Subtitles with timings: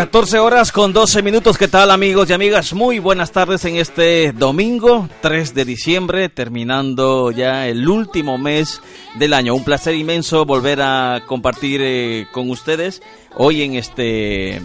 [0.00, 1.58] 14 horas con 12 minutos.
[1.58, 2.72] ¿Qué tal amigos y amigas?
[2.72, 8.80] Muy buenas tardes en este domingo 3 de diciembre, terminando ya el último mes
[9.16, 9.54] del año.
[9.54, 13.02] Un placer inmenso volver a compartir eh, con ustedes
[13.36, 14.62] hoy en este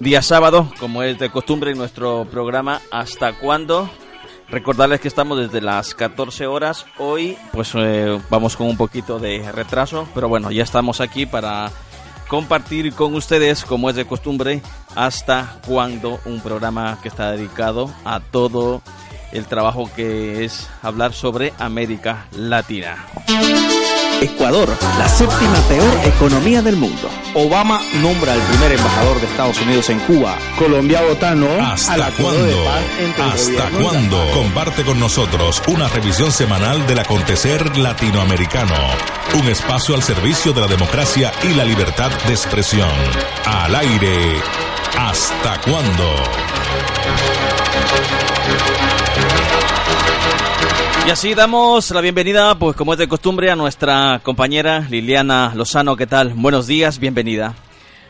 [0.00, 3.88] día sábado, como es de costumbre en nuestro programa ¿Hasta cuándo?
[4.48, 6.84] Recordarles que estamos desde las 14 horas.
[6.98, 11.70] Hoy pues eh, vamos con un poquito de retraso, pero bueno, ya estamos aquí para
[12.28, 14.62] compartir con ustedes, como es de costumbre,
[14.94, 18.82] hasta cuando un programa que está dedicado a todo
[19.32, 22.96] el trabajo que es hablar sobre América Latina.
[24.20, 27.10] Ecuador, la séptima peor economía del mundo.
[27.34, 30.38] Obama nombra al primer embajador de Estados Unidos en Cuba.
[30.58, 32.70] Colombia vota no ¿Hasta cuándo?
[33.30, 34.30] ¿Hasta cuándo?
[34.32, 38.74] Comparte con nosotros una revisión semanal del acontecer latinoamericano.
[39.38, 42.88] Un espacio al servicio de la democracia y la libertad de expresión.
[43.44, 44.40] Al aire.
[44.98, 46.14] ¿Hasta cuándo?
[51.06, 55.94] Y así damos la bienvenida, pues como es de costumbre, a nuestra compañera Liliana Lozano.
[55.94, 56.32] ¿Qué tal?
[56.34, 57.54] Buenos días, bienvenida.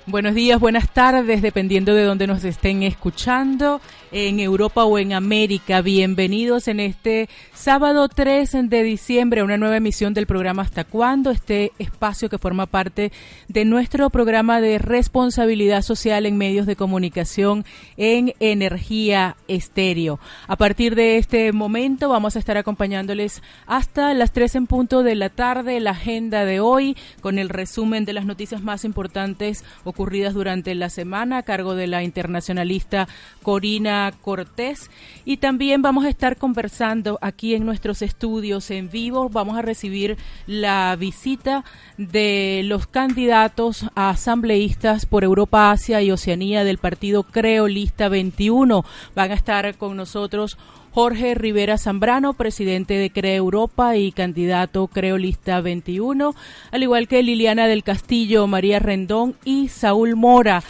[0.09, 3.81] Buenos días, buenas tardes, dependiendo de donde nos estén escuchando,
[4.13, 5.83] en Europa o en América.
[5.83, 11.33] Bienvenidos en este sábado 3 de diciembre a una nueva emisión del programa Hasta cuándo,
[11.33, 13.11] este espacio que forma parte
[13.49, 17.65] de nuestro programa de responsabilidad social en medios de comunicación
[17.97, 20.21] en Energía Estéreo.
[20.47, 25.17] A partir de este momento vamos a estar acompañándoles hasta las 3 en punto de
[25.17, 29.65] la tarde, la agenda de hoy, con el resumen de las noticias más importantes
[29.97, 33.09] ocurridas durante la semana a cargo de la internacionalista
[33.43, 34.91] Corina Cortés.
[35.25, 39.31] Y también vamos a estar conversando aquí en nuestros estudios en vivo.
[39.31, 41.65] Vamos a recibir la visita
[41.97, 48.85] de los candidatos a asambleístas por Europa, Asia y Oceanía del partido Creolista 21.
[49.15, 50.59] Van a estar con nosotros
[50.97, 56.35] Jorge Rivera Zambrano, presidente de CRE Europa y candidato Creolista 21,
[56.71, 60.63] al igual que Liliana del Castillo, María Rendón y Saúl Mora.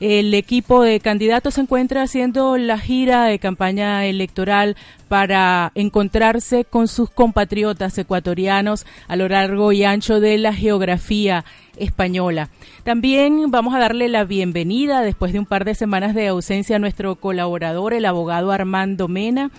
[0.00, 4.76] El equipo de candidatos se encuentra haciendo la gira de campaña electoral
[5.08, 11.44] para encontrarse con sus compatriotas ecuatorianos a lo largo y ancho de la geografía
[11.76, 12.50] española.
[12.84, 16.78] También vamos a darle la bienvenida después de un par de semanas de ausencia a
[16.78, 19.50] nuestro colaborador, el abogado Armando Mena.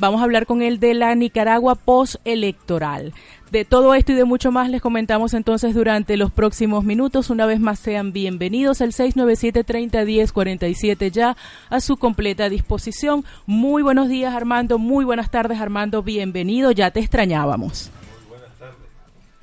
[0.00, 3.12] Vamos a hablar con él de la Nicaragua postelectoral.
[3.50, 7.28] De todo esto y de mucho más les comentamos entonces durante los próximos minutos.
[7.28, 11.36] Una vez más sean bienvenidos al 697-3010-47 ya
[11.68, 13.26] a su completa disposición.
[13.44, 17.90] Muy buenos días Armando, muy buenas tardes Armando, bienvenido, ya te extrañábamos.
[18.20, 18.78] Muy buenas tardes,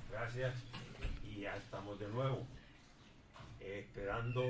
[0.09, 0.55] gracias
[1.29, 2.39] y ya estamos de nuevo
[3.59, 4.41] eh, esperando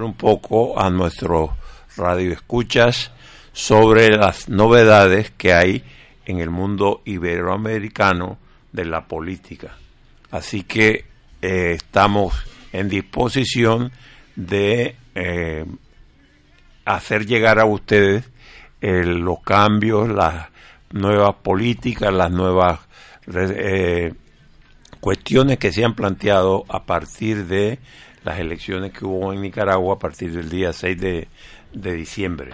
[0.00, 1.50] un poco a nuestros
[1.96, 3.10] radioescuchas
[3.52, 5.84] sobre las novedades que hay
[6.24, 8.38] en el mundo iberoamericano
[8.72, 9.76] de la política.
[10.30, 11.04] Así que
[11.42, 12.34] eh, estamos
[12.72, 13.92] en disposición
[14.34, 15.66] de eh,
[16.84, 18.30] hacer llegar a ustedes
[18.80, 20.48] eh, los cambios, las
[20.90, 22.80] nuevas políticas, las nuevas
[25.00, 27.78] cuestiones que se han planteado a partir de
[28.24, 31.28] las elecciones que hubo en Nicaragua a partir del día 6 de,
[31.72, 32.52] de diciembre.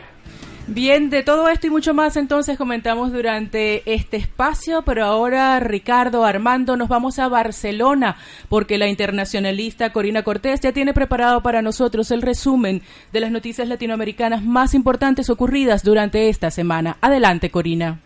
[0.70, 6.26] Bien, de todo esto y mucho más entonces comentamos durante este espacio, pero ahora Ricardo,
[6.26, 8.16] Armando, nos vamos a Barcelona
[8.50, 12.82] porque la internacionalista Corina Cortés ya tiene preparado para nosotros el resumen
[13.14, 16.98] de las noticias latinoamericanas más importantes ocurridas durante esta semana.
[17.00, 18.00] Adelante, Corina.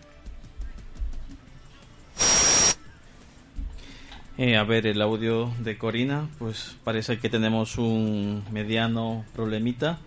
[4.45, 10.01] Eh, a ver, el audio de Corina, pues parece que tenemos un mediano problemita.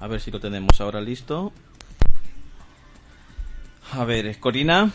[0.00, 1.52] A ver si lo tenemos ahora listo.
[3.92, 4.90] A ver, Corina.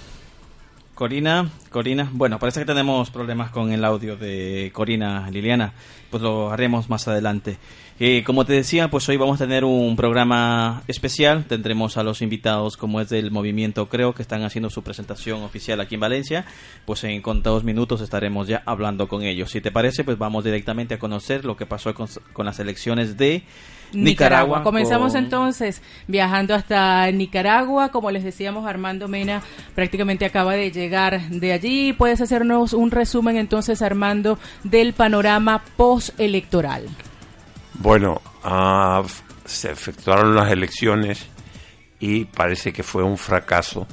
[0.96, 2.10] Corina, Corina.
[2.12, 5.74] Bueno, parece que tenemos problemas con el audio de Corina Liliana.
[6.10, 7.58] Pues lo haremos más adelante.
[8.04, 11.46] Eh, como te decía, pues hoy vamos a tener un programa especial.
[11.46, 15.80] Tendremos a los invitados, como es del movimiento Creo, que están haciendo su presentación oficial
[15.80, 16.46] aquí en Valencia.
[16.86, 19.52] Pues en contados minutos estaremos ya hablando con ellos.
[19.52, 23.18] Si te parece, pues vamos directamente a conocer lo que pasó con, con las elecciones
[23.18, 23.44] de
[23.94, 24.64] Nicaragua.
[24.64, 27.90] Comenzamos entonces viajando hasta Nicaragua.
[27.90, 29.44] Como les decíamos, Armando Mena
[29.76, 31.94] prácticamente acaba de llegar de allí.
[31.94, 36.88] ¿Puedes hacernos un resumen entonces, Armando, del panorama postelectoral?
[37.76, 39.04] Bueno, ah,
[39.46, 41.28] se efectuaron las elecciones
[42.00, 43.88] y parece que fue un fracaso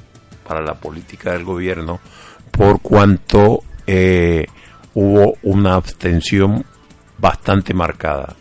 [0.47, 1.99] para la política del gobierno
[2.51, 4.45] por cuanto eh,
[4.93, 6.65] hubo una abstención
[7.17, 8.35] bastante marcada.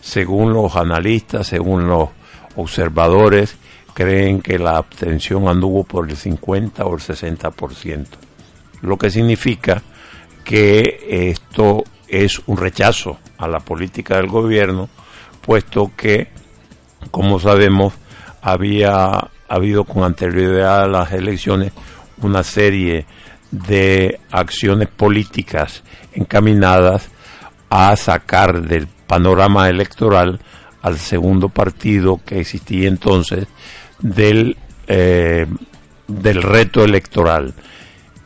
[0.00, 2.10] Según los analistas, según los
[2.56, 3.56] observadores,
[3.94, 8.06] creen que la abstención anduvo por el 50 o el 60%,
[8.82, 9.82] lo que significa
[10.44, 14.88] que esto es un rechazo a la política del gobierno,
[15.40, 16.28] puesto que,
[17.10, 17.94] como sabemos,
[18.42, 21.72] había habido con anterioridad a las elecciones
[22.20, 23.06] una serie
[23.50, 25.82] de acciones políticas
[26.12, 27.08] encaminadas
[27.70, 30.40] a sacar del panorama electoral
[30.82, 33.46] al segundo partido que existía entonces
[34.00, 34.56] del,
[34.86, 35.46] eh,
[36.06, 37.54] del reto electoral.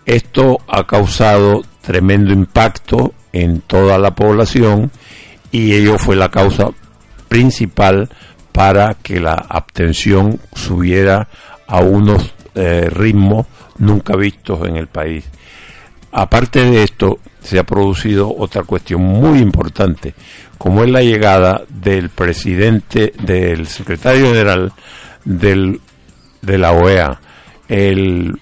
[0.05, 4.91] Esto ha causado tremendo impacto en toda la población
[5.51, 6.71] y ello fue la causa
[7.29, 8.09] principal
[8.53, 11.29] para que la abstención subiera
[11.67, 13.47] a unos eh, ritmos
[13.79, 15.25] nunca vistos en el país.
[16.13, 20.15] Aparte de esto, se ha producido otra cuestión muy importante,
[20.59, 24.73] como es la llegada del presidente, del secretario general
[25.25, 25.81] del,
[26.43, 27.19] de la OEA,
[27.69, 28.39] el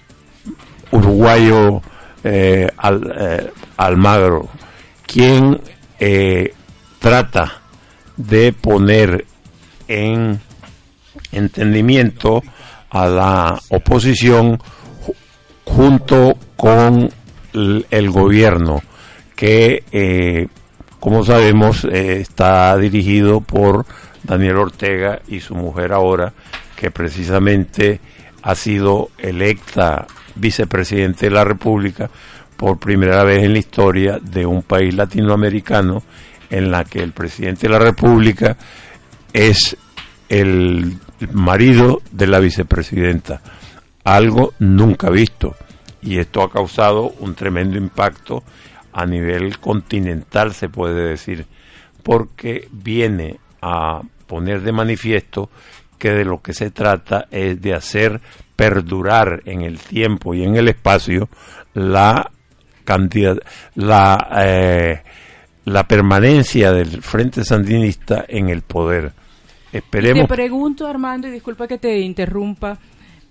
[0.91, 1.81] uruguayo
[2.23, 4.49] eh, eh, Almagro,
[5.05, 5.59] quien
[5.99, 6.53] eh,
[6.99, 7.61] trata
[8.17, 9.25] de poner
[9.87, 10.39] en
[11.31, 12.41] entendimiento
[12.89, 14.59] a la oposición
[15.65, 17.09] junto con
[17.53, 18.81] el gobierno
[19.35, 20.47] que
[21.01, 23.87] como sabemos, eh, está dirigido por
[24.21, 26.31] Daniel Ortega y su mujer ahora,
[26.75, 27.99] que precisamente
[28.43, 30.05] ha sido electa
[30.35, 32.09] vicepresidente de la República
[32.57, 36.03] por primera vez en la historia de un país latinoamericano
[36.49, 38.57] en la que el presidente de la República
[39.33, 39.75] es
[40.29, 40.97] el
[41.33, 43.41] marido de la vicepresidenta,
[44.03, 45.55] algo nunca visto.
[46.01, 48.43] Y esto ha causado un tremendo impacto
[48.93, 51.45] a nivel continental, se puede decir,
[52.03, 55.49] porque viene a poner de manifiesto
[55.97, 58.21] que de lo que se trata es de hacer
[58.61, 61.29] perdurar en el tiempo y en el espacio
[61.73, 62.29] la
[62.83, 63.35] cantidad,
[63.73, 65.01] la, eh,
[65.65, 69.13] la permanencia del Frente Sandinista en el poder.
[69.71, 70.27] Esperemos.
[70.27, 72.77] te pregunto, Armando, y disculpa que te interrumpa,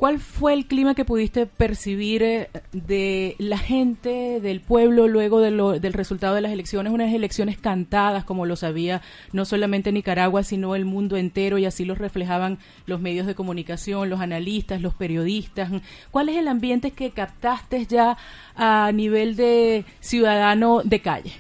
[0.01, 5.93] ¿Cuál fue el clima que pudiste percibir eh, de la gente, del pueblo, luego del
[5.93, 6.91] resultado de las elecciones?
[6.91, 9.03] Unas elecciones cantadas, como lo sabía
[9.35, 12.57] no solamente Nicaragua, sino el mundo entero, y así lo reflejaban
[12.87, 15.71] los medios de comunicación, los analistas, los periodistas.
[16.11, 18.17] ¿Cuál es el ambiente que captaste ya
[18.57, 21.33] a nivel de ciudadano de calle?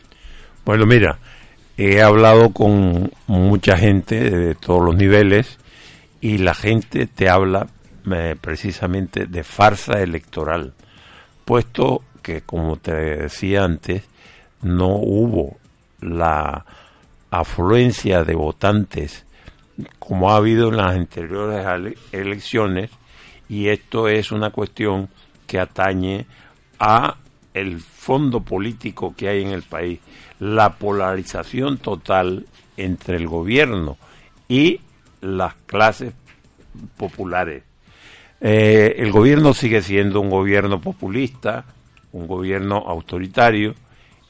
[0.66, 1.18] Bueno, mira,
[1.78, 5.58] he hablado con mucha gente de todos los niveles
[6.20, 7.68] y la gente te habla
[8.40, 10.74] precisamente de farsa electoral,
[11.44, 14.04] puesto que, como te decía antes,
[14.62, 15.58] no hubo
[16.00, 16.64] la
[17.30, 19.24] afluencia de votantes
[19.98, 22.90] como ha habido en las anteriores elecciones
[23.48, 25.08] y esto es una cuestión
[25.46, 26.26] que atañe
[26.78, 27.16] a
[27.54, 30.00] el fondo político que hay en el país,
[30.38, 32.46] la polarización total
[32.76, 33.96] entre el gobierno
[34.48, 34.80] y
[35.20, 36.14] las clases
[36.96, 37.64] populares.
[38.40, 41.64] Eh, el gobierno sigue siendo un gobierno populista,
[42.12, 43.74] un gobierno autoritario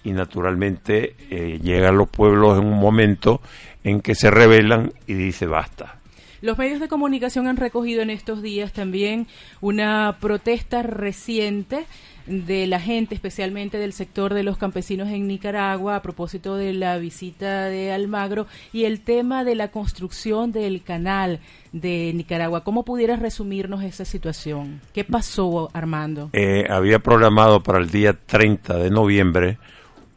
[0.02, 3.40] y naturalmente eh, llegan los pueblos en un momento
[3.85, 6.00] en que se rebelan y dice basta.
[6.42, 9.26] Los medios de comunicación han recogido en estos días también
[9.61, 11.85] una protesta reciente
[12.26, 16.97] de la gente, especialmente del sector de los campesinos en Nicaragua, a propósito de la
[16.97, 21.40] visita de Almagro y el tema de la construcción del canal
[21.73, 22.64] de Nicaragua.
[22.64, 24.80] ¿Cómo pudieras resumirnos esa situación?
[24.94, 26.30] ¿Qué pasó, Armando?
[26.32, 29.59] Eh, había programado para el día 30 de noviembre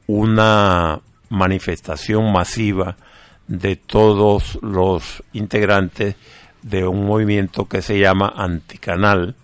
[0.07, 2.95] una manifestación masiva
[3.47, 6.15] de todos los integrantes
[6.61, 9.35] de un movimiento que se llama Anticanal,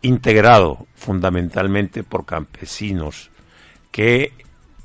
[0.00, 3.30] integrado fundamentalmente por campesinos,
[3.90, 4.32] que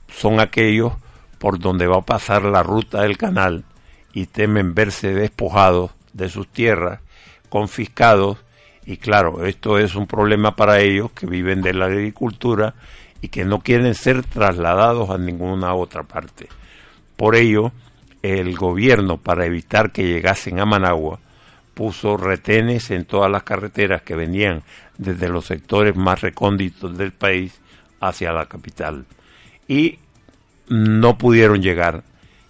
[0.09, 0.93] son aquellos
[1.39, 3.63] por donde va a pasar la ruta del canal
[4.13, 6.99] y temen verse despojados de sus tierras,
[7.49, 8.37] confiscados,
[8.85, 12.73] y claro, esto es un problema para ellos que viven de la agricultura
[13.21, 16.47] y que no quieren ser trasladados a ninguna otra parte.
[17.15, 17.71] Por ello,
[18.21, 21.19] el gobierno, para evitar que llegasen a Managua,
[21.73, 24.63] puso retenes en todas las carreteras que venían
[24.97, 27.59] desde los sectores más recónditos del país
[27.99, 29.05] hacia la capital.
[29.67, 29.99] Y
[30.69, 32.03] no pudieron llegar.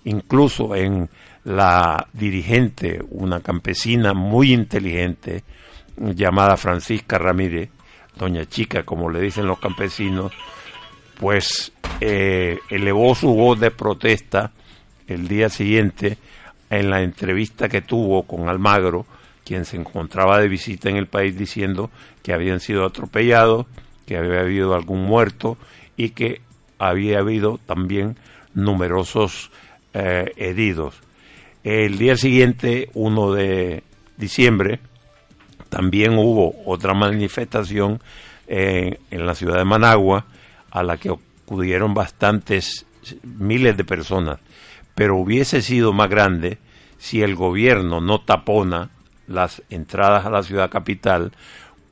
[0.05, 1.09] Incluso en
[1.43, 5.43] la dirigente, una campesina muy inteligente,
[5.97, 7.69] llamada Francisca Ramírez,
[8.15, 10.31] doña chica, como le dicen los campesinos,
[11.19, 14.51] pues eh, elevó su voz de protesta
[15.07, 16.17] el día siguiente
[16.69, 19.05] en la entrevista que tuvo con Almagro,
[19.45, 21.89] quien se encontraba de visita en el país diciendo
[22.21, 23.65] que habían sido atropellados,
[24.05, 25.57] que había habido algún muerto
[25.95, 26.41] y que
[26.79, 28.17] había habido también
[28.53, 29.51] numerosos
[29.93, 30.95] eh, heridos.
[31.63, 33.83] El día siguiente, 1 de
[34.17, 34.79] diciembre,
[35.69, 38.01] también hubo otra manifestación
[38.47, 40.25] eh, en la ciudad de Managua
[40.71, 42.85] a la que acudieron bastantes
[43.23, 44.39] miles de personas,
[44.97, 46.57] pero hubiese sido más grande
[46.97, 48.89] si el gobierno no tapona
[49.27, 51.33] las entradas a la ciudad capital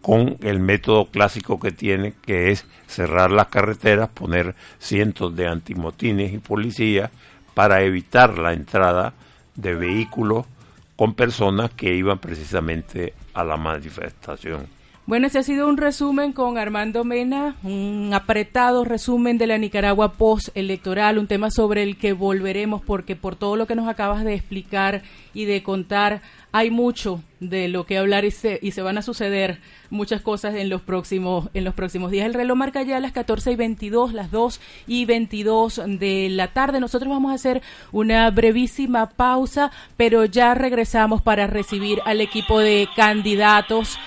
[0.01, 6.33] con el método clásico que tiene, que es cerrar las carreteras, poner cientos de antimotines
[6.33, 7.11] y policías
[7.53, 9.13] para evitar la entrada
[9.53, 10.47] de vehículos
[10.95, 14.65] con personas que iban precisamente a la manifestación.
[15.07, 20.13] Bueno, ese ha sido un resumen con Armando Mena, un apretado resumen de la Nicaragua
[20.13, 24.33] post-electoral, un tema sobre el que volveremos porque por todo lo que nos acabas de
[24.33, 25.03] explicar
[25.35, 29.01] y de contar, hay mucho de lo que hablar y se, y se van a
[29.01, 32.25] suceder muchas cosas en los próximos en los próximos días.
[32.25, 36.79] El reloj marca ya las 14 y 22, las 2 y 22 de la tarde.
[36.79, 37.61] Nosotros vamos a hacer
[37.91, 43.97] una brevísima pausa, pero ya regresamos para recibir al equipo de candidatos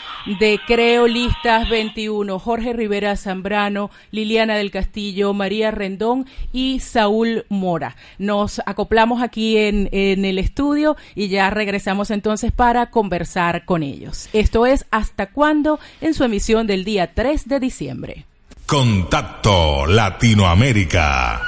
[0.41, 7.97] de Creo Listas 21, Jorge Rivera Zambrano, Liliana del Castillo, María Rendón y Saúl Mora.
[8.19, 13.18] Nos acoplamos aquí en, en el estudio y ya regresamos entonces para conversar
[13.65, 14.29] con ellos.
[14.33, 18.25] Esto es Hasta cuándo en su emisión del día 3 de diciembre.
[18.67, 21.41] Contacto Latinoamérica.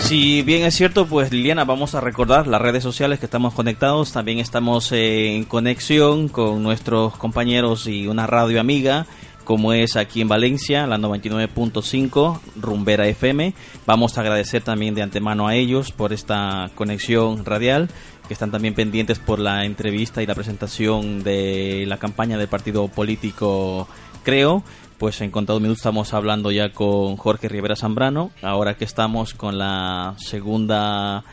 [0.00, 4.12] Si bien es cierto, pues Liliana, vamos a recordar las redes sociales que estamos conectados.
[4.12, 9.06] También estamos en conexión con nuestros compañeros y una radio amiga,
[9.44, 13.54] como es aquí en Valencia, la 99.5, Rumbera FM.
[13.86, 17.88] Vamos a agradecer también de antemano a ellos por esta conexión radial,
[18.26, 22.88] que están también pendientes por la entrevista y la presentación de la campaña del partido
[22.88, 23.88] político
[24.22, 24.64] Creo
[24.98, 29.58] pues en contado minutos estamos hablando ya con Jorge Rivera Zambrano, ahora que estamos con
[29.58, 31.24] la segunda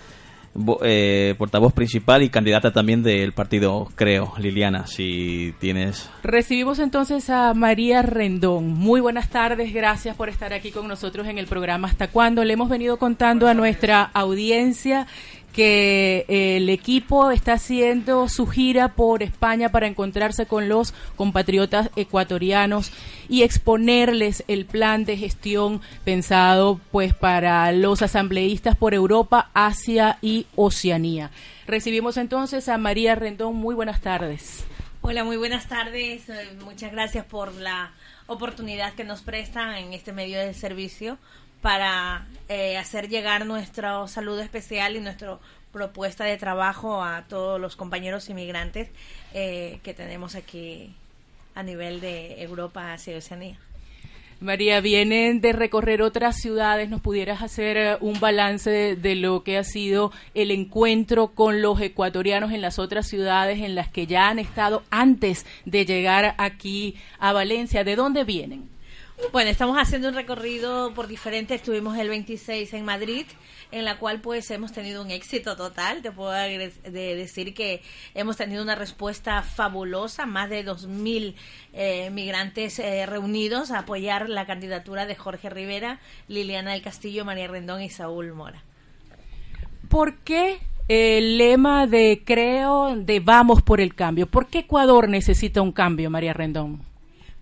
[0.84, 6.10] eh, portavoz principal y candidata también del partido, creo, Liliana, si tienes...
[6.24, 8.68] Recibimos entonces a María Rendón.
[8.74, 12.44] Muy buenas tardes, gracias por estar aquí con nosotros en el programa Hasta cuándo.
[12.44, 15.08] Le hemos venido contando a nuestra audiencia
[15.52, 21.90] que eh, el equipo está haciendo su gira por España para encontrarse con los compatriotas
[21.96, 22.92] ecuatorianos
[23.28, 30.48] y exponerles el plan de gestión pensado pues para los asambleístas por Europa, Asia y
[30.56, 31.32] Oceanía.
[31.68, 33.56] Recibimos entonces a María Rendón.
[33.56, 34.66] Muy buenas tardes.
[35.02, 36.30] Hola, muy buenas tardes.
[36.30, 37.92] Eh, muchas gracias por la
[38.28, 41.18] oportunidad que nos prestan en este medio de servicio
[41.62, 45.38] para eh, hacer llegar nuestro saludo especial y nuestra
[45.72, 48.90] propuesta de trabajo a todos los compañeros inmigrantes
[49.34, 50.94] eh, que tenemos aquí
[51.56, 53.58] a nivel de Europa, Asia y Oceanía.
[54.42, 56.90] María, vienen de recorrer otras ciudades.
[56.90, 61.62] ¿Nos pudieras hacer eh, un balance de, de, lo que ha sido el encuentro con
[61.62, 66.34] los ecuatorianos en las otras ciudades en las que ya han estado antes de llegar
[66.40, 67.84] aquí a Valencia?
[67.84, 68.71] ¿De dónde vienen?
[69.30, 73.26] Bueno, estamos haciendo un recorrido por diferentes, estuvimos el 26 en Madrid,
[73.72, 77.82] en la cual pues hemos tenido un éxito total, te puedo de decir que
[78.14, 81.36] hemos tenido una respuesta fabulosa, más de 2.000
[81.72, 87.48] eh, migrantes eh, reunidos a apoyar la candidatura de Jorge Rivera, Liliana del Castillo, María
[87.48, 88.64] Rendón y Saúl Mora.
[89.88, 90.60] ¿Por qué
[90.90, 94.28] el lema de creo de vamos por el cambio?
[94.28, 96.91] ¿Por qué Ecuador necesita un cambio, María Rendón?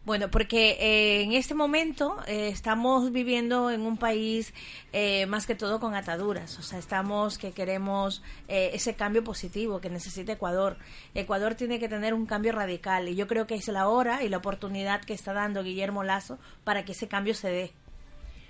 [0.10, 4.56] Bueno, porque eh, en este momento eh, estamos viviendo en un país
[4.92, 9.92] eh, más que todo con ataduras, o sea, estamos que queremos ese cambio positivo que
[9.92, 10.78] necesita Ecuador.
[11.14, 14.30] Ecuador tiene que tener un cambio radical y yo creo que es la hora y
[14.30, 17.72] la oportunidad que está dando Guillermo Lazo para que ese cambio se dé.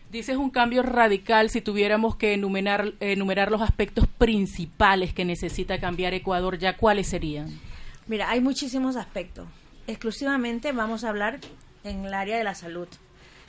[0.10, 6.14] Dices un cambio radical si tuviéramos que enumerar, enumerar los aspectos principales que necesita cambiar
[6.14, 7.60] Ecuador, ¿ya cuáles serían?
[8.08, 9.46] Mira, hay muchísimos aspectos
[9.90, 11.40] exclusivamente vamos a hablar
[11.84, 12.88] en el área de la salud.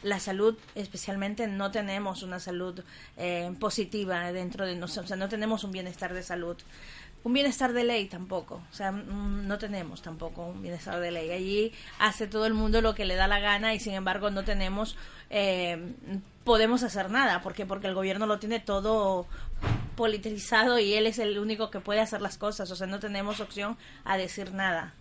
[0.03, 2.83] La salud, especialmente, no tenemos una salud
[3.19, 6.57] eh, positiva dentro de nosotros, o sea, no tenemos un bienestar de salud.
[7.23, 11.31] Un bienestar de ley tampoco, o sea, mm, no tenemos tampoco un bienestar de ley.
[11.31, 14.43] Allí hace todo el mundo lo que le da la gana y sin embargo no
[14.43, 14.97] tenemos,
[15.29, 15.93] eh,
[16.45, 19.27] podemos hacer nada, porque porque el gobierno lo tiene todo
[19.97, 23.41] politizado y él es el único que puede hacer las cosas, o sea, no tenemos
[23.41, 24.95] opción a decir nada.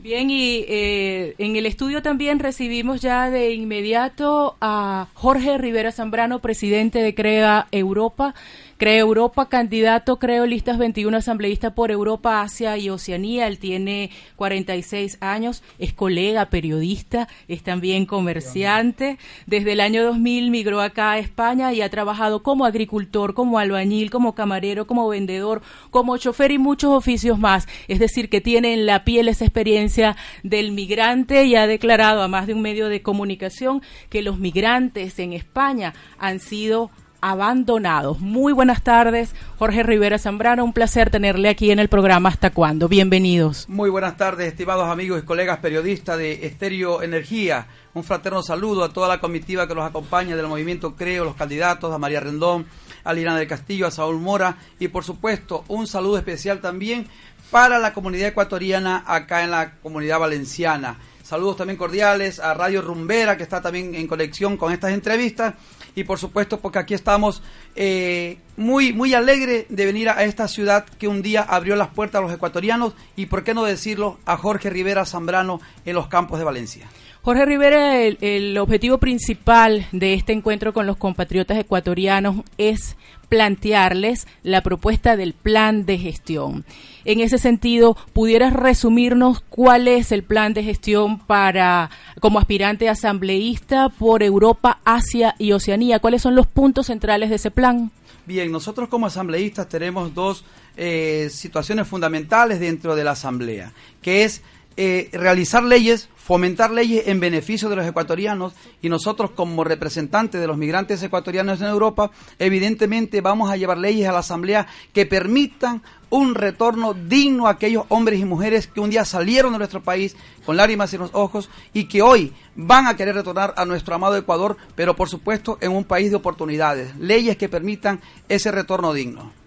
[0.00, 6.38] Bien, y eh, en el estudio también recibimos ya de inmediato a Jorge Rivera Zambrano,
[6.38, 8.32] presidente de CREA Europa.
[8.78, 13.48] CREA Europa, candidato, creo, listas 21 asambleísta por Europa, Asia y Oceanía.
[13.48, 19.18] Él tiene 46 años, es colega, periodista, es también comerciante.
[19.46, 24.12] Desde el año 2000 migró acá a España y ha trabajado como agricultor, como albañil,
[24.12, 27.66] como camarero, como vendedor, como chofer y muchos oficios más.
[27.88, 32.28] Es decir, que tiene en la piel esa experiencia del migrante y ha declarado a
[32.28, 38.20] más de un medio de comunicación que los migrantes en España han sido abandonados.
[38.20, 42.88] Muy buenas tardes, Jorge Rivera Zambrano, un placer tenerle aquí en el programa Hasta cuándo.
[42.88, 43.68] Bienvenidos.
[43.68, 47.66] Muy buenas tardes, estimados amigos y colegas periodistas de Estéreo Energía.
[47.94, 51.92] Un fraterno saludo a toda la comitiva que los acompaña del movimiento Creo, los candidatos,
[51.92, 52.66] a María Rendón,
[53.04, 57.06] a Liliana del Castillo, a Saúl Mora y por supuesto un saludo especial también
[57.50, 60.98] para la comunidad ecuatoriana acá en la comunidad valenciana.
[61.22, 65.54] Saludos también cordiales a Radio Rumbera, que está también en conexión con estas entrevistas.
[65.94, 67.42] Y por supuesto, porque aquí estamos
[67.76, 72.20] eh, muy, muy alegre de venir a esta ciudad que un día abrió las puertas
[72.20, 76.38] a los ecuatorianos y, por qué no decirlo, a Jorge Rivera Zambrano en los campos
[76.38, 76.88] de Valencia.
[77.22, 82.96] Jorge Rivera, el, objetivo principal de este encuentro con los compatriotas ecuatorianos es
[83.28, 86.64] plantearles la propuesta del plan de gestión.
[87.04, 93.90] En ese sentido, ¿pudieras resumirnos cuál es el plan de gestión para como aspirante asambleísta
[93.90, 95.98] por Europa, Asia y Oceanía?
[95.98, 97.90] ¿Cuáles son los puntos centrales de ese plan?
[98.24, 100.44] Bien, nosotros como asambleístas tenemos dos
[100.76, 104.42] eh, situaciones fundamentales dentro de la asamblea, que es
[104.80, 110.46] eh, realizar leyes, fomentar leyes en beneficio de los ecuatorianos y nosotros como representantes de
[110.46, 115.82] los migrantes ecuatorianos en Europa, evidentemente vamos a llevar leyes a la Asamblea que permitan
[116.10, 120.14] un retorno digno a aquellos hombres y mujeres que un día salieron de nuestro país
[120.46, 124.16] con lágrimas en los ojos y que hoy van a querer retornar a nuestro amado
[124.16, 129.37] Ecuador, pero por supuesto en un país de oportunidades, leyes que permitan ese retorno digno.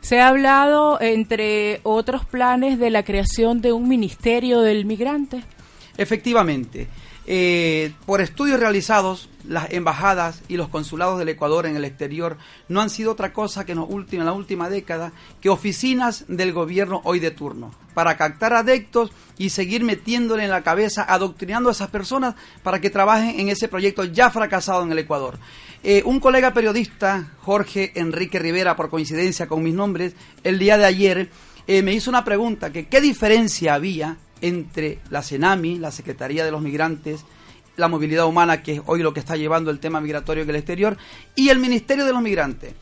[0.00, 5.42] Se ha hablado, entre otros planes, de la creación de un ministerio del migrante.
[5.96, 6.88] Efectivamente.
[7.30, 12.38] Eh, por estudios realizados, las embajadas y los consulados del Ecuador en el exterior
[12.68, 15.12] no han sido otra cosa que en, en la última década
[15.42, 20.62] que oficinas del gobierno hoy de turno, para captar adeptos y seguir metiéndole en la
[20.62, 25.00] cabeza, adoctrinando a esas personas para que trabajen en ese proyecto ya fracasado en el
[25.00, 25.38] Ecuador.
[25.84, 30.14] Eh, un colega periodista, Jorge Enrique Rivera, por coincidencia con mis nombres,
[30.44, 31.30] el día de ayer
[31.66, 36.50] eh, me hizo una pregunta, que qué diferencia había entre la CENAMI, la Secretaría de
[36.50, 37.24] los Migrantes,
[37.76, 40.56] la Movilidad Humana, que es hoy lo que está llevando el tema migratorio en el
[40.56, 40.96] exterior,
[41.34, 42.74] y el Ministerio de los Migrantes.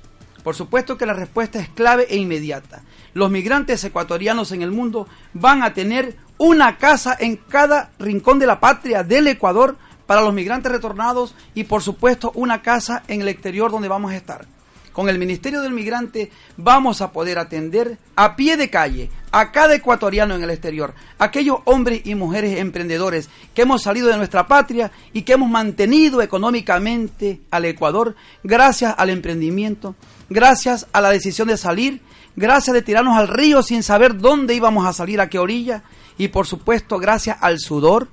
[0.42, 2.82] Por supuesto que la respuesta es clave e inmediata.
[3.14, 8.46] Los migrantes ecuatorianos en el mundo van a tener una casa en cada rincón de
[8.46, 13.28] la patria del Ecuador para los migrantes retornados y por supuesto una casa en el
[13.28, 14.46] exterior donde vamos a estar.
[14.92, 19.74] Con el Ministerio del Migrante vamos a poder atender a pie de calle a cada
[19.74, 24.90] ecuatoriano en el exterior, aquellos hombres y mujeres emprendedores que hemos salido de nuestra patria
[25.12, 29.94] y que hemos mantenido económicamente al Ecuador gracias al emprendimiento,
[30.30, 32.00] gracias a la decisión de salir,
[32.36, 35.82] gracias de tirarnos al río sin saber dónde íbamos a salir, a qué orilla
[36.18, 38.08] y por supuesto gracias al sudor,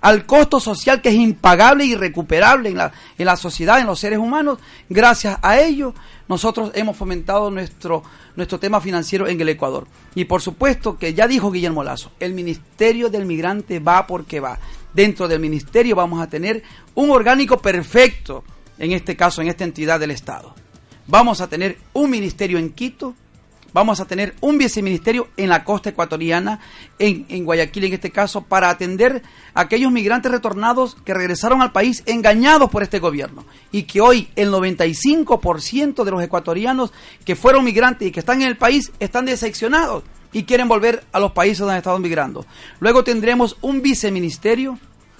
[0.00, 3.98] al costo social que es impagable y irrecuperable en la, en la sociedad, en los
[3.98, 4.58] seres humanos.
[4.90, 5.94] Gracias a ello,
[6.28, 8.02] nosotros hemos fomentado nuestro,
[8.36, 9.86] nuestro tema financiero en el Ecuador.
[10.14, 14.58] Y por supuesto que ya dijo Guillermo Lazo, el Ministerio del Migrante va porque va.
[14.92, 16.62] Dentro del Ministerio vamos a tener
[16.94, 18.44] un orgánico perfecto,
[18.78, 20.54] en este caso, en esta entidad del Estado.
[21.06, 23.14] Vamos a tener un ministerio en Quito,
[23.74, 26.60] vamos a tener un viceministerio en la costa ecuatoriana,
[26.98, 31.72] en, en, Guayaquil en este caso, para atender a aquellos migrantes retornados que regresaron al
[31.72, 36.92] país engañados por este gobierno y que hoy el 95% de los ecuatorianos
[37.24, 41.20] que fueron migrantes y que están en el país están decepcionados y quieren volver a
[41.20, 42.46] los países donde han estado migrando.
[42.78, 44.78] Luego tendremos un viceministerio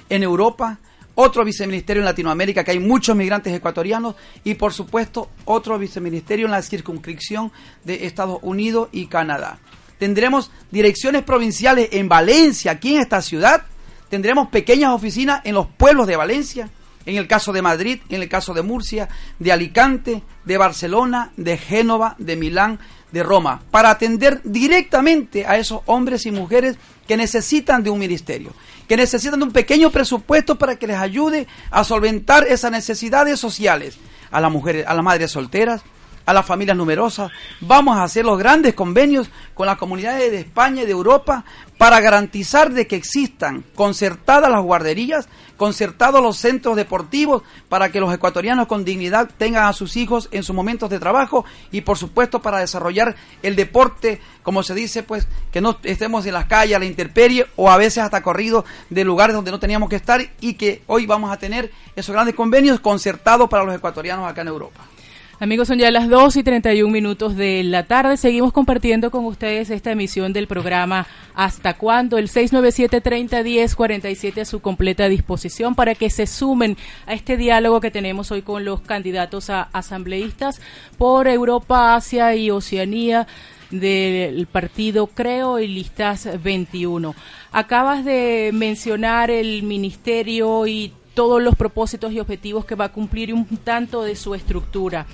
[0.08, 0.78] en Europa,
[1.14, 6.52] otro viceministerio en Latinoamérica, que hay muchos migrantes ecuatorianos, y por supuesto otro viceministerio en
[6.52, 7.52] la circunscripción
[7.84, 9.58] de Estados Unidos y Canadá.
[9.98, 13.62] Tendremos direcciones provinciales en Valencia, aquí en esta ciudad.
[14.08, 16.68] Tendremos pequeñas oficinas en los pueblos de Valencia,
[17.06, 21.56] en el caso de Madrid, en el caso de Murcia, de Alicante, de Barcelona, de
[21.56, 22.78] Génova, de Milán,
[23.12, 28.52] de Roma, para atender directamente a esos hombres y mujeres que necesitan de un ministerio,
[28.88, 33.96] que necesitan un pequeño presupuesto para que les ayude a solventar esas necesidades sociales,
[34.30, 35.82] a las mujeres, a las madres solteras,
[36.26, 37.30] a las familias numerosas.
[37.60, 41.44] Vamos a hacer los grandes convenios con las comunidades de España y de Europa
[41.78, 48.12] para garantizar de que existan concertadas las guarderías, concertados los centros deportivos para que los
[48.12, 52.40] ecuatorianos con dignidad tengan a sus hijos en sus momentos de trabajo y por supuesto
[52.40, 56.80] para desarrollar el deporte, como se dice, pues que no estemos en las calles a
[56.80, 60.54] la intemperie o a veces hasta corridos de lugares donde no teníamos que estar y
[60.54, 64.93] que hoy vamos a tener esos grandes convenios concertados para los ecuatorianos acá en Europa.
[65.40, 68.16] Amigos, son ya las 2 y 31 minutos de la tarde.
[68.16, 72.18] Seguimos compartiendo con ustedes esta emisión del programa ¿Hasta cuándo?
[72.18, 78.30] El 697-3010-47 a su completa disposición para que se sumen a este diálogo que tenemos
[78.30, 80.60] hoy con los candidatos a asambleístas
[80.98, 83.26] por Europa, Asia y Oceanía
[83.72, 87.12] del partido Creo y Listas 21.
[87.50, 93.30] Acabas de mencionar el ministerio y todos los propósitos y objetivos que va a cumplir
[93.30, 95.06] y un tanto de su estructura.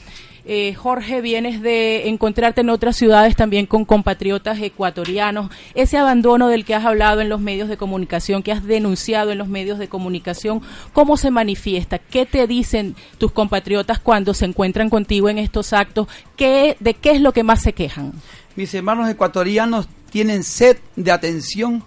[0.45, 5.51] Eh, Jorge, vienes de encontrarte en otras ciudades también con compatriotas ecuatorianos.
[5.75, 9.39] Ese abandono del que has hablado en los medios de comunicación, que has denunciado en
[9.39, 11.99] los medios de comunicación, ¿cómo se manifiesta?
[11.99, 16.09] ¿Qué te dicen tus compatriotas cuando se encuentran contigo en estos actos?
[16.37, 18.13] ¿Qué, ¿De qué es lo que más se quejan?
[18.57, 21.85] Mis hermanos ecuatorianos tienen sed de atención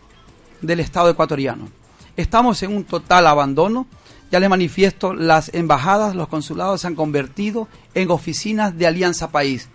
[0.62, 1.68] del Estado ecuatoriano.
[2.16, 3.88] Estamos en un total abandono
[4.34, 9.70] ya les manifiesto, las embajadas, los consulados se han convertido en oficinas de Alianza País,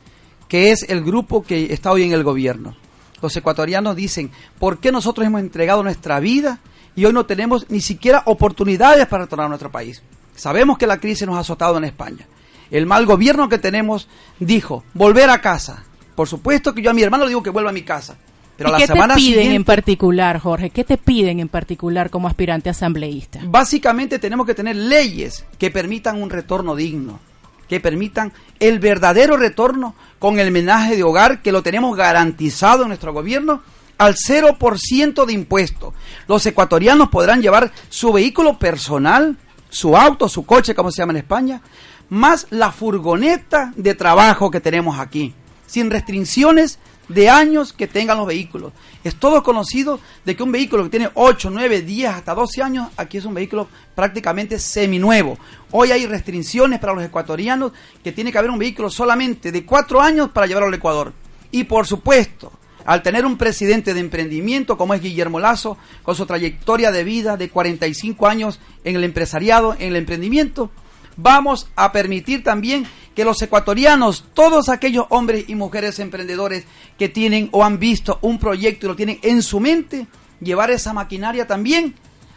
[0.49, 2.75] que es el grupo que está hoy en el gobierno.
[3.23, 6.59] Los ecuatorianos dicen, ¿por qué nosotros hemos entregado nuestra vida
[6.97, 10.03] y hoy no tenemos ni siquiera oportunidades para retornar a nuestro país?
[10.35, 12.27] Sabemos que la crisis nos ha azotado en España.
[12.73, 14.09] El mal gobierno que tenemos
[14.41, 15.85] dijo, volver a casa.
[16.17, 18.17] Por supuesto que yo a mi hermano le digo que vuelva a mi casa.
[18.59, 20.71] Pero ¿Y qué te piden en particular, Jorge?
[20.71, 23.39] ¿Qué te piden en particular como aspirante asambleísta?
[23.45, 27.21] Básicamente tenemos que tener leyes que permitan un retorno digno,
[27.69, 32.89] que permitan el verdadero retorno con el menaje de hogar que lo tenemos garantizado en
[32.89, 33.63] nuestro gobierno
[33.97, 35.95] al 0% de impuesto.
[36.27, 39.37] Los ecuatorianos podrán llevar su vehículo personal,
[39.71, 41.63] su auto, su coche, como se llama en España,
[42.09, 45.33] más la furgoneta de trabajo que tenemos aquí,
[45.69, 48.73] sin restricciones de años que tengan los vehículos.
[49.03, 52.89] Es todo conocido de que un vehículo que tiene 8, 9, 10, hasta 12 años,
[52.97, 55.39] aquí es un vehículo prácticamente seminuevo.
[55.71, 60.01] Hoy hay restricciones para los ecuatorianos que tiene que haber un vehículo solamente de 4
[60.01, 61.13] años para llevarlo al Ecuador.
[61.51, 62.53] Y por supuesto,
[62.85, 67.37] al tener un presidente de emprendimiento como es Guillermo Lazo, con su trayectoria de vida
[67.37, 70.71] de 45 años en el empresariado, en el emprendimiento,
[71.17, 72.87] vamos a permitir también
[73.19, 76.63] que los ecuatorianos, todos aquellos hombres y mujeres emprendedores
[76.97, 80.07] que tienen o han visto un proyecto y lo tienen en su mente,
[80.41, 81.97] llevar esa maquinaria también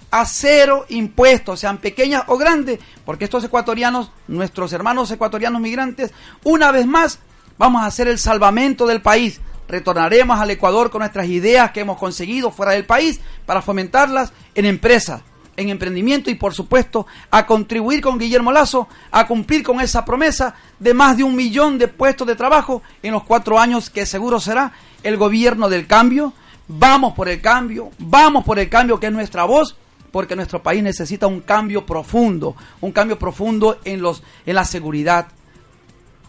[0.10, 6.72] a cero impuestos, sean pequeñas o grandes, porque estos ecuatorianos, nuestros hermanos ecuatorianos migrantes, una
[6.72, 7.20] vez más
[7.60, 9.40] vamos a hacer el salvamento del país.
[9.68, 14.66] Retornaremos al Ecuador con nuestras ideas que hemos conseguido fuera del país para fomentarlas en
[14.66, 15.22] empresas,
[15.62, 20.56] en emprendimiento y por supuesto a contribuir con Guillermo Lazo a cumplir con esa promesa
[20.80, 24.40] de más de un millón de puestos de trabajo en los cuatro años que seguro
[24.40, 26.34] será el gobierno del cambio.
[26.68, 29.76] Vamos por el cambio, vamos por el cambio que es nuestra voz,
[30.12, 35.28] porque nuestro país necesita un cambio profundo, un cambio profundo en, los, en la seguridad,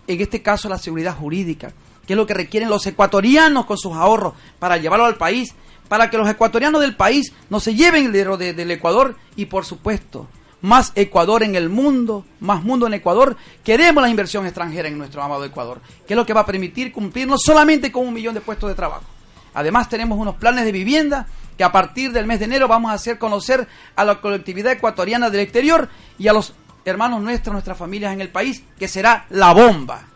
[0.07, 1.73] en este caso la seguridad jurídica,
[2.07, 5.55] que es lo que requieren los ecuatorianos con sus ahorros para llevarlo al país
[5.93, 9.67] para que los ecuatorianos del país no se lleven el dinero del Ecuador y por
[9.67, 10.27] supuesto
[10.63, 13.37] más Ecuador en el mundo, más mundo en Ecuador.
[13.63, 16.93] Queremos la inversión extranjera en nuestro amado Ecuador, que es lo que va a permitir
[16.93, 19.05] cumplirnos solamente con un millón de puestos de trabajo.
[19.53, 21.27] Además tenemos unos planes de vivienda
[21.59, 25.29] que a partir del mes de enero vamos a hacer conocer a la colectividad ecuatoriana
[25.29, 26.55] del exterior y a los
[26.87, 30.07] hermanos nuestros, nuestras familias en el país, que será la bomba.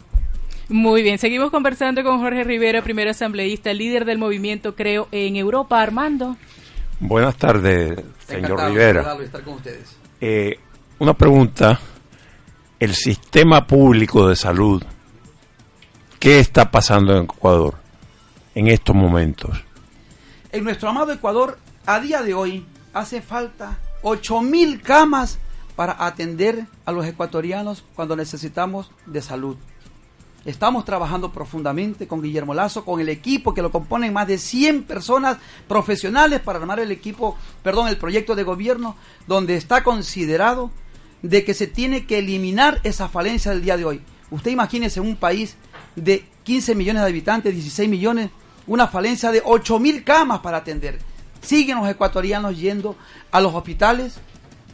[0.69, 5.81] Muy bien, seguimos conversando con Jorge Rivera, primer asambleísta, líder del movimiento Creo en Europa.
[5.81, 6.37] Armando.
[6.99, 9.17] Buenas tardes, señor Rivera.
[9.23, 9.97] estar con ustedes.
[10.21, 10.59] Eh,
[10.99, 11.79] una pregunta.
[12.81, 14.83] El sistema público de salud,
[16.19, 17.77] ¿qué está pasando en Ecuador
[18.55, 19.57] en estos momentos?
[20.53, 25.39] En nuestro amado Ecuador, a día de hoy, hace falta 8.000 camas
[25.77, 29.57] para atender a los ecuatorianos cuando necesitamos de salud.
[30.47, 34.85] Estamos trabajando profundamente con Guillermo Lazo, con el equipo que lo componen más de 100
[34.85, 38.95] personas profesionales para armar el equipo, perdón, el proyecto de gobierno
[39.27, 40.71] donde está considerado
[41.23, 44.03] de que se tiene que eliminar esa falencia del día de hoy.
[44.31, 45.57] Usted imagínese un país
[45.97, 48.31] de 15 millones de habitantes, 16 millones,
[48.69, 51.01] una falencia de 8 mil camas para atender.
[51.41, 52.95] Siguen los ecuatorianos yendo
[53.33, 54.21] a los hospitales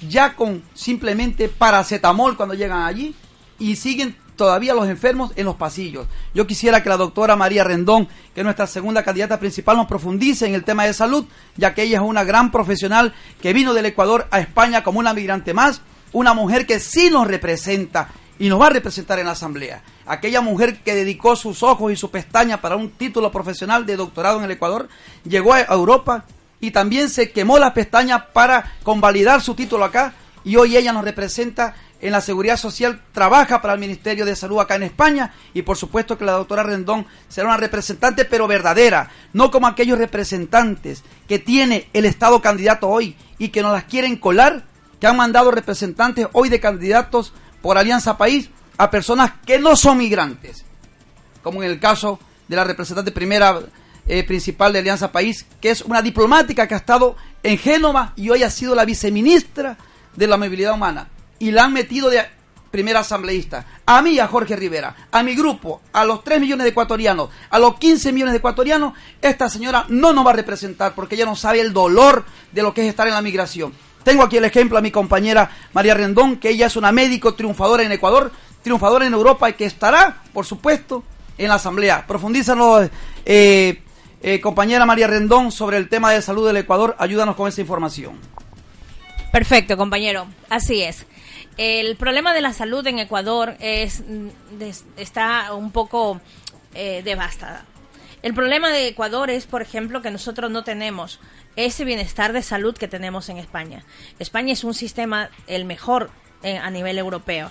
[0.06, 3.14] ya con simplemente paracetamol cuando llegan allí
[3.58, 6.06] y siguen todavía los enfermos en los pasillos.
[6.34, 10.46] Yo quisiera que la doctora María Rendón, que es nuestra segunda candidata principal, nos profundice
[10.46, 11.24] en el tema de salud,
[11.56, 15.14] ya que ella es una gran profesional que vino del Ecuador a España como una
[15.14, 19.32] migrante más, una mujer que sí nos representa y nos va a representar en la
[19.32, 19.82] Asamblea.
[20.06, 24.38] Aquella mujer que dedicó sus ojos y su pestaña para un título profesional de doctorado
[24.38, 24.88] en el Ecuador,
[25.24, 26.24] llegó a Europa
[26.60, 30.14] y también se quemó las pestañas para convalidar su título acá
[30.44, 34.58] y hoy ella nos representa en la seguridad social, trabaja para el Ministerio de Salud
[34.58, 39.08] acá en España y por supuesto que la doctora Rendón será una representante pero verdadera,
[39.32, 44.16] no como aquellos representantes que tiene el Estado candidato hoy y que nos las quieren
[44.16, 44.64] colar,
[45.00, 49.98] que han mandado representantes hoy de candidatos por Alianza País a personas que no son
[49.98, 50.64] migrantes,
[51.42, 53.60] como en el caso de la representante primera
[54.08, 58.30] eh, principal de Alianza País, que es una diplomática que ha estado en Génova y
[58.30, 59.78] hoy ha sido la viceministra
[60.16, 61.08] de la movilidad humana.
[61.38, 62.24] Y la han metido de
[62.72, 63.66] primera asambleísta.
[63.86, 67.58] A mí, a Jorge Rivera, a mi grupo, a los 3 millones de ecuatorianos, a
[67.60, 71.36] los 15 millones de ecuatorianos, esta señora no nos va a representar porque ella no
[71.36, 73.72] sabe el dolor de lo que es estar en la migración.
[74.02, 77.84] Tengo aquí el ejemplo a mi compañera María Rendón, que ella es una médico triunfadora
[77.84, 81.04] en Ecuador, triunfadora en Europa y que estará, por supuesto,
[81.38, 82.06] en la asamblea.
[82.06, 82.88] Profundízanos,
[83.24, 83.82] eh,
[84.22, 86.96] eh, compañera María Rendón, sobre el tema de salud del Ecuador.
[86.98, 88.18] Ayúdanos con esa información.
[89.32, 90.26] Perfecto, compañero.
[90.48, 91.06] Así es.
[91.56, 94.04] El problema de la salud en Ecuador es
[94.58, 96.20] des- está un poco
[96.74, 97.64] eh, devastada.
[98.22, 101.18] El problema de Ecuador es, por ejemplo, que nosotros no tenemos
[101.56, 103.84] ese bienestar de salud que tenemos en España.
[104.18, 106.10] España es un sistema el mejor
[106.42, 107.50] eh, a nivel europeo.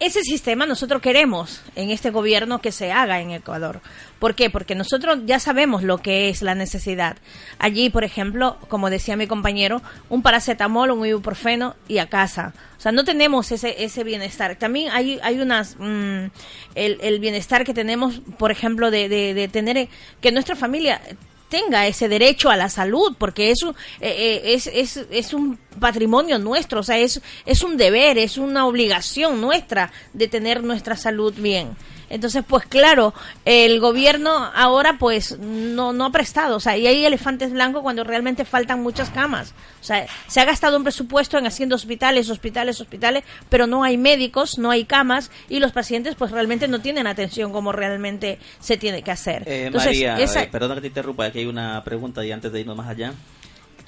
[0.00, 3.82] Ese sistema nosotros queremos en este gobierno que se haga en Ecuador.
[4.18, 4.48] ¿Por qué?
[4.48, 7.18] Porque nosotros ya sabemos lo que es la necesidad.
[7.58, 12.54] Allí, por ejemplo, como decía mi compañero, un paracetamol, un ibuprofeno y a casa.
[12.78, 14.56] O sea, no tenemos ese, ese bienestar.
[14.56, 15.76] También hay, hay unas...
[15.78, 16.30] mm,
[16.76, 19.90] el, el bienestar que tenemos, por ejemplo, de, de, tener...
[20.22, 21.02] que nuestra familia
[21.50, 26.38] tenga ese derecho a la salud, porque eso eh, eh, es, es, es un patrimonio
[26.38, 31.32] nuestro, o sea, es, es un deber, es una obligación nuestra de tener nuestra salud
[31.36, 31.76] bien.
[32.12, 37.04] Entonces, pues claro, el gobierno ahora pues no, no ha prestado, o sea, y hay
[37.04, 39.54] elefantes blancos cuando realmente faltan muchas camas.
[39.80, 43.96] O sea, se ha gastado un presupuesto en haciendo hospitales, hospitales, hospitales, pero no hay
[43.96, 48.76] médicos, no hay camas y los pacientes pues realmente no tienen atención como realmente se
[48.76, 49.44] tiene que hacer.
[49.46, 52.50] Eh, Entonces, María, esa- eh, perdona que te interrumpa, aquí hay una pregunta y antes
[52.50, 53.12] de irnos más allá.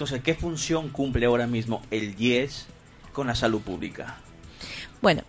[0.02, 2.66] Entonces, ¿qué función cumple ahora mismo el IES
[3.12, 4.16] con la salud pública?
[5.00, 5.22] Bueno,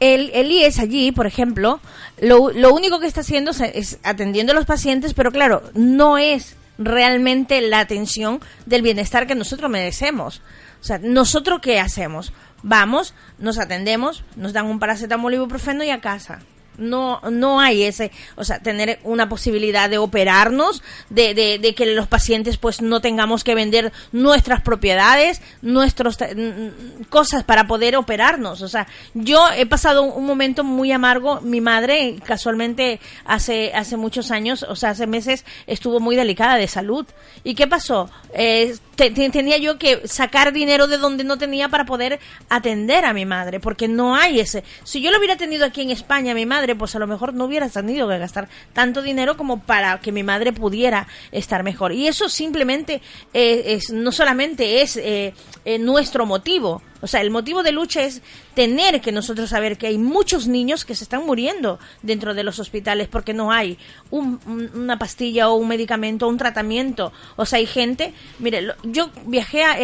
[0.00, 1.80] el, el IES allí, por ejemplo,
[2.20, 6.56] lo, lo único que está haciendo es, atendiendo a los pacientes, pero claro, no es
[6.76, 10.42] realmente la atención del bienestar que nosotros merecemos.
[10.78, 12.34] O sea, ¿nosotros qué hacemos?
[12.62, 16.40] Vamos, nos atendemos, nos dan un paracetamol ibuprofeno y a casa.
[16.78, 22.06] No, no hay ese, o sea, tener una posibilidad de operarnos, de, de, que los
[22.06, 28.62] pacientes pues no tengamos que vender nuestras propiedades, mm, cosas para poder operarnos.
[28.62, 31.40] O sea, yo he pasado un, momento muy amargo.
[31.40, 36.68] Mi madre, casualmente, hace, hace muchos años, o sea, hace meses, estuvo muy delicada de
[36.68, 37.06] salud.
[37.44, 38.10] ¿Y qué pasó?
[38.34, 43.12] Eh, te- tenía yo que sacar dinero de donde no tenía para poder atender a
[43.12, 44.64] mi madre, porque no hay ese.
[44.84, 47.44] Si yo lo hubiera tenido aquí en España, mi madre, pues a lo mejor no
[47.44, 51.92] hubiera tenido que gastar tanto dinero como para que mi madre pudiera estar mejor.
[51.92, 53.02] Y eso simplemente
[53.32, 58.02] eh, es, no solamente es eh, eh, nuestro motivo, O sea, el motivo de lucha
[58.02, 58.22] es
[58.54, 62.58] tener que nosotros saber que hay muchos niños que se están muriendo dentro de los
[62.58, 63.78] hospitales porque no hay
[64.10, 67.12] una pastilla o un medicamento o un tratamiento.
[67.36, 69.78] O sea, hay gente, mire, yo viajé a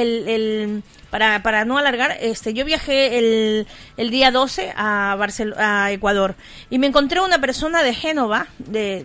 [1.12, 3.66] para, para no alargar, este, yo viajé el,
[3.98, 5.14] el día 12 a,
[5.59, 6.37] a Ecuador
[6.70, 9.05] y me encontré una persona de Génova de,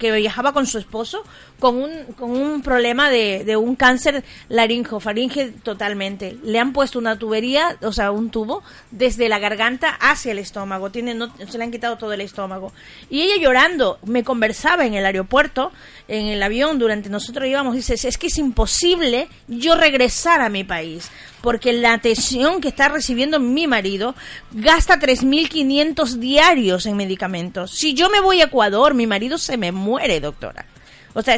[0.00, 1.22] que viajaba con su esposo
[1.58, 6.36] con un, con un problema de, de un cáncer laringofaringe totalmente.
[6.42, 10.90] Le han puesto una tubería, o sea, un tubo, desde la garganta hacia el estómago.
[10.90, 12.72] Tiene, no, se le han quitado todo el estómago.
[13.10, 15.72] Y ella llorando, me conversaba en el aeropuerto,
[16.06, 20.64] en el avión, durante nosotros íbamos, dice, es que es imposible yo regresar a mi
[20.64, 24.16] país porque la atención que está recibiendo mi marido
[24.50, 27.70] gasta 3.500 diarios en medicamentos.
[27.70, 30.66] Si yo me voy a Ecuador, mi marido se me muere, doctora.
[31.18, 31.36] O sea,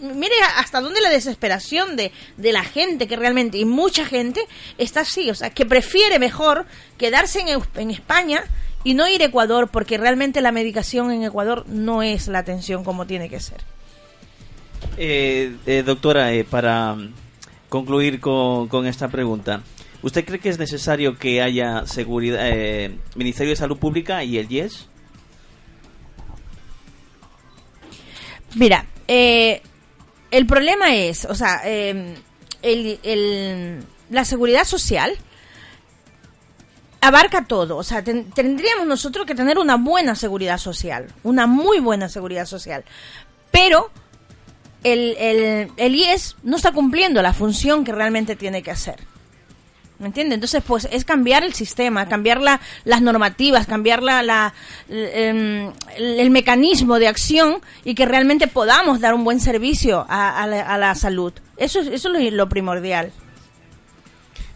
[0.00, 4.40] mire hasta dónde la desesperación de, de, la gente que realmente, y mucha gente
[4.78, 6.66] está así, o sea, que prefiere mejor
[6.98, 8.44] quedarse en, en España
[8.84, 12.84] y no ir a Ecuador porque realmente la medicación en Ecuador no es la atención
[12.84, 13.60] como tiene que ser.
[14.96, 16.96] Eh, eh, doctora, eh, para
[17.68, 19.62] concluir con, con, esta pregunta,
[20.00, 22.38] ¿usted cree que es necesario que haya seguridad,
[23.16, 24.86] Ministerio de Salud Pública y el IES?
[28.54, 32.18] Mira, el problema es, o sea, el,
[34.10, 35.16] la seguridad social
[37.00, 37.76] abarca todo.
[37.76, 42.84] O sea, tendríamos nosotros que tener una buena seguridad social, una muy buena seguridad social.
[43.50, 43.90] Pero
[44.84, 49.00] el, el, el IES no está cumpliendo la función que realmente tiene que hacer.
[49.98, 50.36] ¿Me entiende?
[50.36, 54.54] Entonces, pues es cambiar el sistema, cambiar las normativas, cambiar la,
[54.88, 60.94] em, el, mecanismo de acción y que realmente podamos dar un buen servicio a, la,
[60.94, 61.32] salud.
[61.56, 63.10] Eso, eso es lo primordial.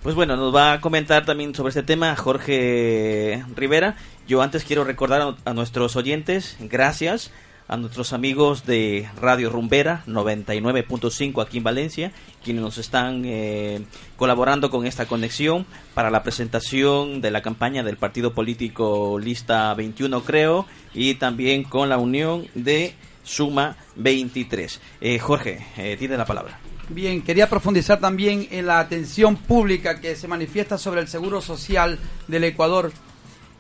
[0.05, 3.97] Pues bueno, nos va a comentar también sobre este tema Jorge Rivera.
[4.29, 7.33] Yo antes quiero recordar a nuestros oyentes, gracias
[7.69, 12.13] a nuestros amigos de Radio Rumbera 99.5 aquí en Valencia,
[12.45, 13.83] quienes nos están eh,
[14.17, 20.23] colaborando con esta conexión para la presentación de la campaña del partido político Lista 21,
[20.23, 22.95] creo, y también con la unión de
[23.25, 24.81] Suma 23.
[25.01, 26.59] Eh, Jorge, eh, tiene la palabra.
[26.89, 31.99] Bien, quería profundizar también en la atención pública que se manifiesta sobre el seguro social
[32.29, 32.93] del Ecuador.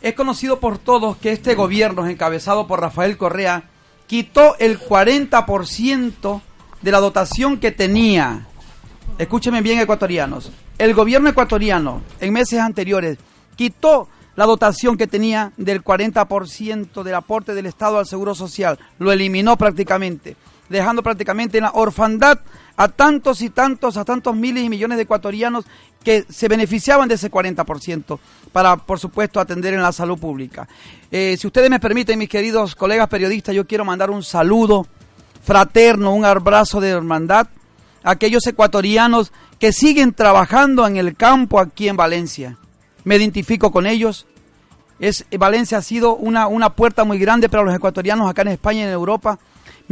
[0.03, 3.71] Es conocido por todos que este gobierno, encabezado por Rafael Correa,
[4.12, 6.42] quitó el 40%
[6.83, 8.46] de la dotación que tenía.
[9.16, 10.53] Escúchenme bien, ecuatorianos.
[10.77, 13.16] El gobierno ecuatoriano, en meses anteriores,
[13.57, 18.79] quitó la dotación que tenía del 40% del aporte del Estado al Seguro Social.
[18.98, 20.37] Lo eliminó prácticamente,
[20.73, 22.41] dejando prácticamente en la orfandad
[22.77, 25.65] a tantos y tantos, a tantos miles y millones de ecuatorianos
[26.03, 28.19] que se beneficiaban de ese 40%
[28.51, 30.69] para, por supuesto, atender en la salud pública.
[31.11, 34.87] Eh, si ustedes me permiten, mis queridos colegas periodistas, yo quiero mandar un saludo
[35.43, 37.49] fraterno, un abrazo de hermandad
[38.03, 42.57] a aquellos ecuatorianos que siguen trabajando en el campo aquí en Valencia.
[43.05, 44.27] Me identifico con ellos.
[44.99, 48.81] Es, Valencia ha sido una, una puerta muy grande para los ecuatorianos acá en España
[48.81, 49.39] y en Europa.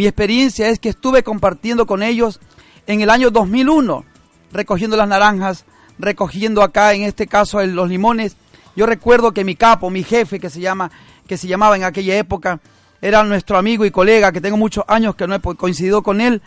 [0.01, 2.41] Mi experiencia es que estuve compartiendo con ellos
[2.87, 4.07] en el año 2001,
[4.51, 5.67] recogiendo las naranjas,
[5.99, 8.35] recogiendo acá, en este caso, los limones.
[8.75, 10.91] Yo recuerdo que mi capo, mi jefe, que se, llama,
[11.27, 12.61] que se llamaba en aquella época,
[13.03, 16.41] era nuestro amigo y colega, que tengo muchos años que no he coincidido con él,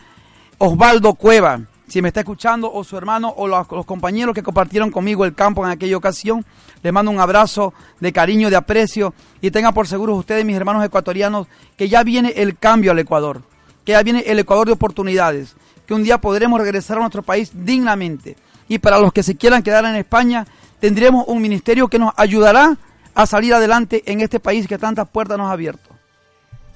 [0.58, 1.60] Osvaldo Cueva.
[1.94, 5.64] Si me está escuchando, o su hermano, o los, compañeros que compartieron conmigo el campo
[5.64, 6.44] en aquella ocasión,
[6.82, 10.84] les mando un abrazo de cariño, de aprecio, y tengan por seguro ustedes, mis hermanos
[10.84, 13.42] ecuatorianos, que ya viene el cambio al Ecuador,
[13.84, 15.54] que ya viene el Ecuador de oportunidades,
[15.86, 18.36] que un día podremos regresar a nuestro país dignamente
[18.68, 20.48] y para los que se quieran quedar en España,
[20.80, 22.76] tendremos un ministerio que nos ayudará
[23.14, 25.90] a salir adelante en este país que tantas puertas nos ha abierto.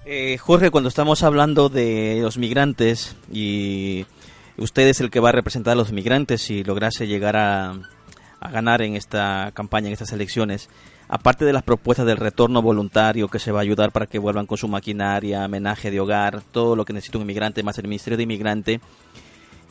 [0.06, 4.06] Eh, Jorge, cuando estamos hablando de los migrantes y
[4.58, 7.74] usted es el que va a representar a los migrantes si lograse llegar a,
[8.52, 10.68] ganar en esta campaña, en estas elecciones,
[11.08, 14.46] aparte de las propuestas del retorno voluntario que se va a ayudar para que vuelvan
[14.46, 18.16] con su maquinaria, homenaje de hogar, todo lo que necesita un inmigrante, más el Ministerio
[18.16, 18.80] de Inmigrante,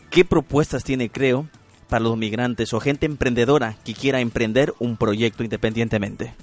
[0.09, 1.47] ¿qué propuestas tiene, creo,
[1.87, 6.33] para los migrantes o gente emprendedora que quiera emprender un proyecto independientemente?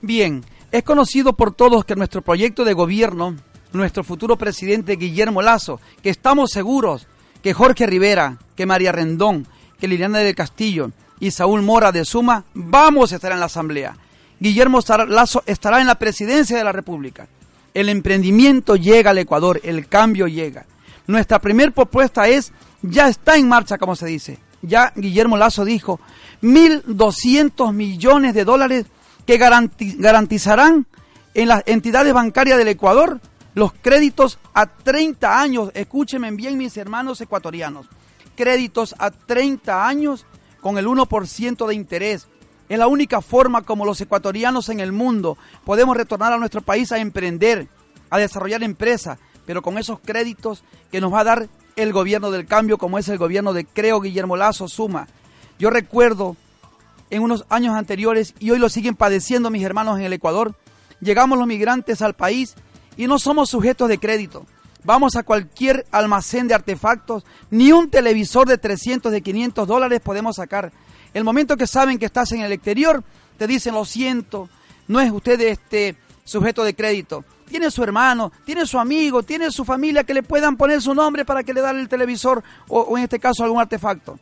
[0.00, 3.34] Bien, es conocido por todos que nuestro proyecto de gobierno,
[3.72, 7.08] nuestro futuro presidente Guillermo Lazo, que estamos seguros
[7.46, 9.46] que Jorge Rivera, que María Rendón,
[9.78, 13.96] que Liliana del Castillo y Saúl Mora de Suma vamos a estar en la Asamblea.
[14.40, 17.28] Guillermo Lazo estará en la presidencia de la República.
[17.72, 20.66] El emprendimiento llega al Ecuador, el cambio llega.
[21.06, 26.00] Nuestra primera propuesta es, ya está en marcha, como se dice, ya Guillermo Lazo dijo,
[26.42, 28.86] 1.200 millones de dólares
[29.24, 30.84] que garantizarán
[31.34, 33.20] en las entidades bancarias del Ecuador
[33.56, 35.70] los créditos a 30 años.
[35.74, 37.86] Escúchenme bien mis hermanos ecuatorianos.
[38.36, 40.26] Créditos a 30 años
[40.60, 42.28] con el 1% de interés.
[42.68, 46.92] Es la única forma como los ecuatorianos en el mundo podemos retornar a nuestro país
[46.92, 47.66] a emprender,
[48.10, 52.46] a desarrollar empresas, pero con esos créditos que nos va a dar el gobierno del
[52.46, 55.08] cambio, como es el gobierno de Creo Guillermo Lazo Suma.
[55.58, 56.36] Yo recuerdo
[57.08, 60.54] en unos años anteriores, y hoy lo siguen padeciendo mis hermanos en el Ecuador,
[61.00, 62.54] llegamos los migrantes al país
[62.96, 64.46] y no somos sujetos de crédito.
[64.84, 70.36] Vamos a cualquier almacén de artefactos, ni un televisor de 300, de 500 dólares podemos
[70.36, 70.72] sacar.
[71.12, 73.02] El momento que saben que estás en el exterior,
[73.36, 74.48] te dicen, lo siento,
[74.86, 79.64] no es usted este sujeto de crédito tiene su hermano, tiene su amigo, tiene su
[79.64, 83.04] familia que le puedan poner su nombre para que le den el televisor o, en
[83.04, 84.18] este caso algún artefacto.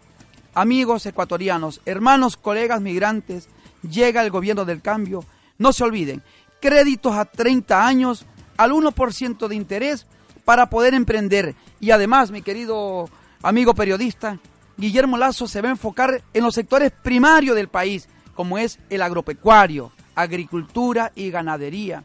[0.54, 3.48] Amigos ecuatorianos, hermanos, colegas migrantes,
[3.82, 5.24] llega el gobierno del cambio.
[5.58, 6.22] No se olviden,
[6.60, 10.06] créditos a 30 años al 1% de interés
[10.44, 11.54] para poder emprender.
[11.80, 13.08] Y además, mi querido
[13.42, 14.38] amigo periodista,
[14.76, 19.02] Guillermo Lazo se va a enfocar en los sectores primarios del país, como es el
[19.02, 22.04] agropecuario, agricultura y ganadería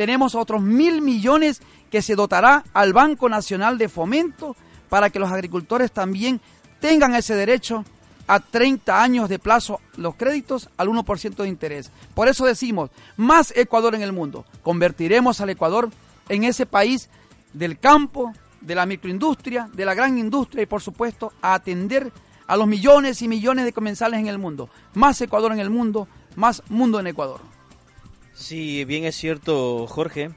[0.00, 4.56] tenemos otros mil millones que se dotará al Banco Nacional de Fomento
[4.88, 6.40] para que los agricultores también
[6.80, 7.84] tengan ese derecho
[8.30, 11.90] a 30 años de plazo los créditos al 1% de interés.
[12.14, 14.44] Por eso decimos, más Ecuador en el mundo.
[14.62, 15.90] Convertiremos al Ecuador
[16.28, 17.10] en ese país
[17.52, 22.12] del campo, de la microindustria, de la gran industria y por supuesto a atender
[22.46, 24.70] a los millones y millones de comensales en el mundo.
[24.94, 26.06] Más Ecuador en el mundo,
[26.36, 27.40] más mundo en Ecuador.
[28.32, 30.30] Sí, bien es cierto, Jorge.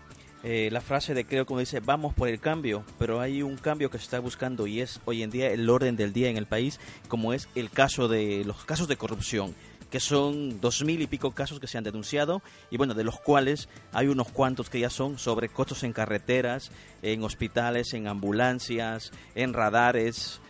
[0.44, 3.90] Eh, la frase de creo como dice vamos por el cambio, pero hay un cambio
[3.90, 6.48] que se está buscando y es hoy en día el orden del día en el
[6.48, 9.56] país, como es el caso de los casos de corrupción
[9.94, 12.42] que son dos mil y pico casos que se han denunciado
[12.72, 16.72] y bueno, de los cuales hay unos cuantos que ya son sobre costos en carreteras,
[17.04, 20.42] en hospitales, en ambulancias, en radares.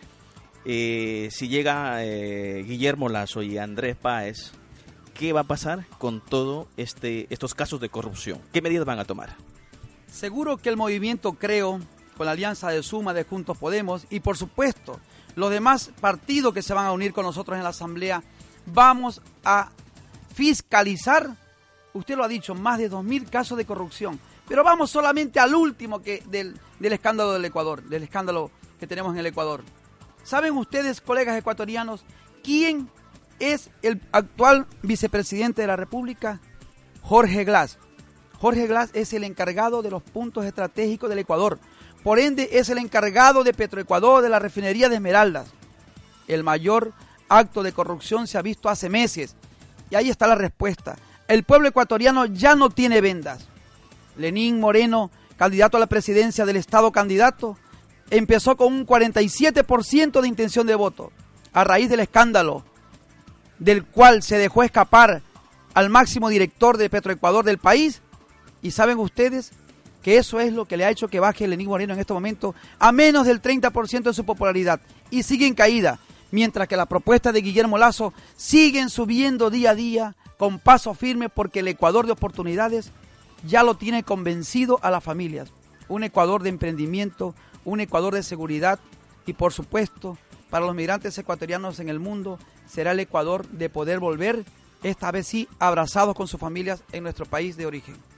[0.64, 4.52] Eh, si llega eh, Guillermo Lazo y Andrés Páez
[5.12, 8.40] qué va a pasar con todos este, estos casos de corrupción.
[8.50, 9.36] ¿Qué medidas van a tomar?
[10.14, 11.80] Seguro que el movimiento Creo,
[12.16, 15.00] con la alianza de Suma de Juntos Podemos y por supuesto
[15.34, 18.22] los demás partidos que se van a unir con nosotros en la Asamblea,
[18.66, 19.70] vamos a
[20.32, 21.34] fiscalizar,
[21.94, 24.20] usted lo ha dicho, más de 2.000 casos de corrupción.
[24.46, 29.14] Pero vamos solamente al último que, del, del escándalo del Ecuador, del escándalo que tenemos
[29.14, 29.64] en el Ecuador.
[30.22, 32.04] ¿Saben ustedes, colegas ecuatorianos,
[32.44, 32.88] quién
[33.40, 36.40] es el actual vicepresidente de la República,
[37.02, 37.78] Jorge Glass.
[38.38, 41.58] Jorge Glass es el encargado de los puntos estratégicos del Ecuador.
[42.02, 45.48] Por ende, es el encargado de Petroecuador, de la refinería de Esmeraldas.
[46.28, 46.92] El mayor
[47.28, 49.34] acto de corrupción se ha visto hace meses.
[49.90, 50.96] Y ahí está la respuesta.
[51.28, 53.46] El pueblo ecuatoriano ya no tiene vendas.
[54.16, 57.56] Lenín Moreno, candidato a la presidencia del Estado candidato,
[58.10, 61.12] empezó con un 47% de intención de voto.
[61.52, 62.64] A raíz del escándalo
[63.58, 65.22] del cual se dejó escapar
[65.74, 68.02] al máximo director de Petroecuador del país.
[68.64, 69.52] Y saben ustedes
[70.02, 72.54] que eso es lo que le ha hecho que baje Lenín Moreno en este momento
[72.78, 75.98] a menos del 30% de su popularidad y sigue en caída,
[76.30, 81.28] mientras que la propuesta de Guillermo Lazo siguen subiendo día a día con paso firme
[81.28, 82.90] porque el Ecuador de oportunidades
[83.46, 85.52] ya lo tiene convencido a las familias.
[85.88, 87.34] Un Ecuador de emprendimiento,
[87.66, 88.78] un Ecuador de seguridad
[89.26, 90.16] y por supuesto
[90.48, 94.42] para los migrantes ecuatorianos en el mundo será el Ecuador de poder volver,
[94.82, 98.13] esta vez sí, abrazados con sus familias en nuestro país de origen.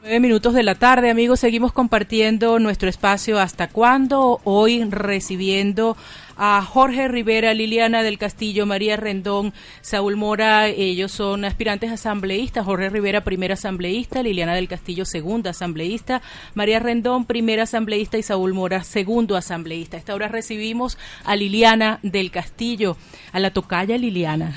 [0.00, 3.40] Nueve minutos de la tarde, amigos, seguimos compartiendo nuestro espacio.
[3.40, 5.96] Hasta cuándo, hoy recibiendo
[6.38, 12.88] a Jorge Rivera, Liliana del Castillo, María Rendón, Saúl Mora, ellos son aspirantes asambleístas, Jorge
[12.88, 16.22] Rivera, primer asambleísta, Liliana del Castillo, segunda asambleísta,
[16.54, 19.96] María Rendón, primera asambleísta y Saúl Mora, segundo asambleísta.
[19.96, 22.96] Esta hora recibimos a Liliana del Castillo,
[23.32, 24.54] a la tocaya Liliana.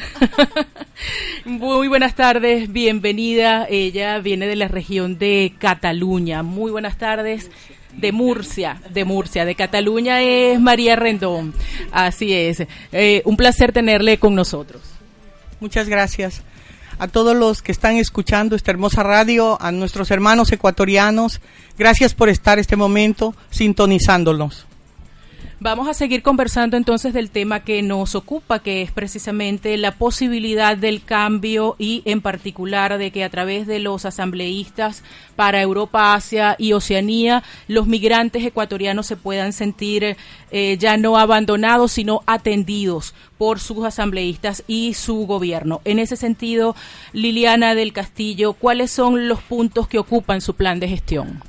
[1.45, 3.65] Muy buenas tardes, bienvenida.
[3.67, 6.43] Ella viene de la región de Cataluña.
[6.43, 7.49] Muy buenas tardes
[7.93, 11.53] de Murcia, de Murcia, de Cataluña es María Rendón.
[11.91, 12.63] Así es.
[12.91, 14.81] Eh, un placer tenerle con nosotros.
[15.59, 16.43] Muchas gracias
[16.99, 21.41] a todos los que están escuchando esta hermosa radio, a nuestros hermanos ecuatorianos.
[21.77, 24.67] Gracias por estar este momento sintonizándolos.
[25.63, 30.75] Vamos a seguir conversando entonces del tema que nos ocupa, que es precisamente la posibilidad
[30.75, 35.03] del cambio y en particular de que a través de los asambleístas
[35.35, 40.17] para Europa, Asia y Oceanía, los migrantes ecuatorianos se puedan sentir
[40.49, 45.81] eh, ya no abandonados, sino atendidos por sus asambleístas y su gobierno.
[45.85, 46.75] En ese sentido,
[47.13, 51.43] Liliana del Castillo, ¿cuáles son los puntos que ocupan su plan de gestión?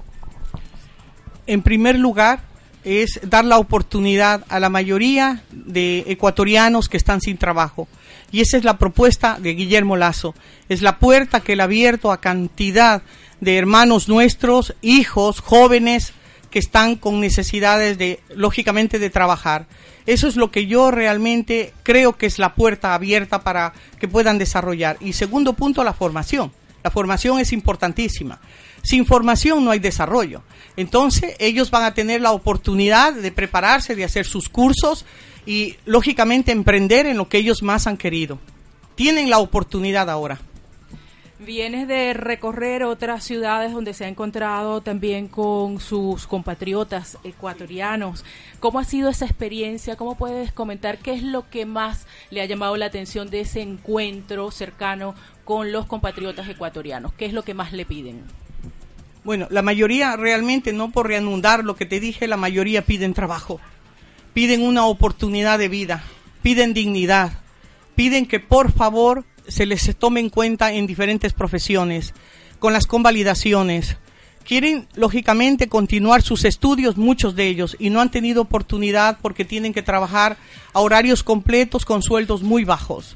[1.47, 2.51] En primer lugar,
[2.85, 7.89] es dar la oportunidad a la mayoría de ecuatorianos que están sin trabajo.
[8.30, 10.35] Y esa es la propuesta de Guillermo Lazo.
[10.68, 13.03] Es la puerta que él ha abierto a cantidad
[13.41, 16.12] de hermanos nuestros, hijos, jóvenes
[16.51, 19.66] que están con necesidades de, lógicamente, de trabajar.
[20.07, 24.39] Eso es lo que yo realmente creo que es la puerta abierta para que puedan
[24.39, 24.97] desarrollar.
[25.01, 26.53] Y segundo punto, la formación.
[26.83, 28.41] La formación es importantísima.
[28.83, 30.43] Sin formación no hay desarrollo.
[30.76, 35.05] Entonces ellos van a tener la oportunidad de prepararse, de hacer sus cursos
[35.47, 38.39] y lógicamente emprender en lo que ellos más han querido.
[38.95, 40.41] Tienen la oportunidad ahora.
[41.45, 48.24] Vienes de recorrer otras ciudades donde se ha encontrado también con sus compatriotas ecuatorianos.
[48.61, 49.97] ¿Cómo ha sido esa experiencia?
[49.97, 53.61] ¿Cómo puedes comentar qué es lo que más le ha llamado la atención de ese
[53.61, 57.12] encuentro cercano con los compatriotas ecuatorianos?
[57.14, 58.22] ¿Qué es lo que más le piden?
[59.25, 63.61] Bueno, la mayoría realmente, no por reanudar lo que te dije, la mayoría piden trabajo,
[64.35, 66.03] piden una oportunidad de vida,
[66.43, 67.33] piden dignidad,
[67.95, 72.14] piden que por favor se les tome en cuenta en diferentes profesiones,
[72.59, 73.97] con las convalidaciones.
[74.45, 79.73] Quieren, lógicamente, continuar sus estudios, muchos de ellos, y no han tenido oportunidad porque tienen
[79.73, 80.37] que trabajar
[80.73, 83.14] a horarios completos con sueldos muy bajos.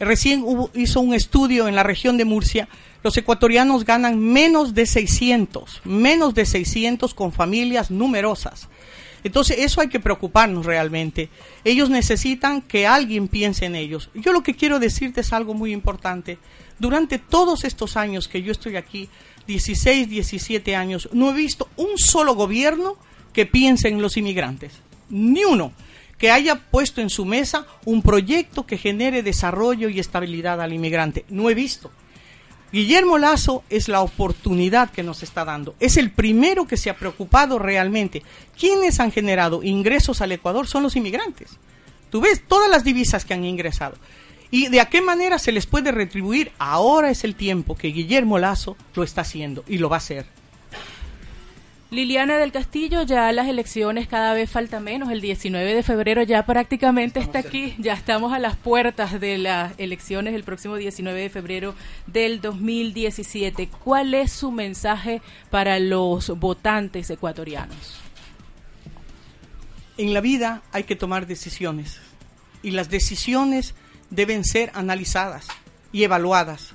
[0.00, 0.44] Recién
[0.74, 2.68] hizo un estudio en la región de Murcia
[3.02, 8.68] los ecuatorianos ganan menos de 600, menos de 600 con familias numerosas.
[9.24, 11.30] Entonces eso hay que preocuparnos realmente.
[11.64, 14.10] Ellos necesitan que alguien piense en ellos.
[14.14, 16.38] Yo lo que quiero decirte es algo muy importante.
[16.78, 19.08] Durante todos estos años que yo estoy aquí,
[19.46, 22.96] 16, 17 años, no he visto un solo gobierno
[23.32, 24.72] que piense en los inmigrantes.
[25.08, 25.72] Ni uno
[26.20, 31.24] que haya puesto en su mesa un proyecto que genere desarrollo y estabilidad al inmigrante.
[31.30, 31.90] No he visto.
[32.72, 35.74] Guillermo Lazo es la oportunidad que nos está dando.
[35.80, 38.22] Es el primero que se ha preocupado realmente.
[38.56, 40.68] ¿Quiénes han generado ingresos al Ecuador?
[40.68, 41.56] Son los inmigrantes.
[42.10, 43.96] Tú ves todas las divisas que han ingresado.
[44.50, 46.52] ¿Y de a qué manera se les puede retribuir?
[46.58, 50.26] Ahora es el tiempo que Guillermo Lazo lo está haciendo y lo va a hacer.
[51.90, 56.46] Liliana del Castillo, ya las elecciones cada vez falta menos, el 19 de febrero ya
[56.46, 61.30] prácticamente está aquí, ya estamos a las puertas de las elecciones el próximo 19 de
[61.30, 61.74] febrero
[62.06, 63.68] del 2017.
[63.82, 65.20] ¿Cuál es su mensaje
[65.50, 67.98] para los votantes ecuatorianos?
[69.98, 71.98] En la vida hay que tomar decisiones
[72.62, 73.74] y las decisiones
[74.10, 75.48] deben ser analizadas
[75.90, 76.74] y evaluadas.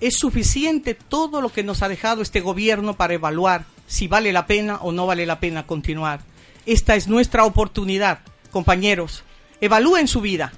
[0.00, 4.46] Es suficiente todo lo que nos ha dejado este gobierno para evaluar si vale la
[4.46, 6.20] pena o no vale la pena continuar.
[6.66, 8.20] Esta es nuestra oportunidad,
[8.50, 9.24] compañeros.
[9.60, 10.52] Evalúen su vida.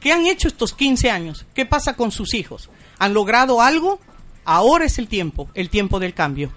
[0.00, 1.46] ¿Qué han hecho estos 15 años?
[1.54, 2.68] ¿Qué pasa con sus hijos?
[2.98, 3.98] ¿Han logrado algo?
[4.44, 6.52] Ahora es el tiempo, el tiempo del cambio.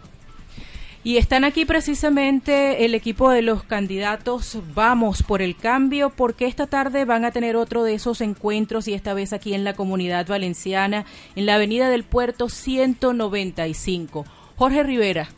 [1.08, 6.68] Y están aquí precisamente el equipo de los candidatos Vamos por el Cambio, porque esta
[6.68, 10.28] tarde van a tener otro de esos encuentros y esta vez aquí en la comunidad
[10.28, 11.06] valenciana,
[11.38, 14.26] en la Avenida del Puerto 195.
[14.58, 15.30] Jorge Rivera,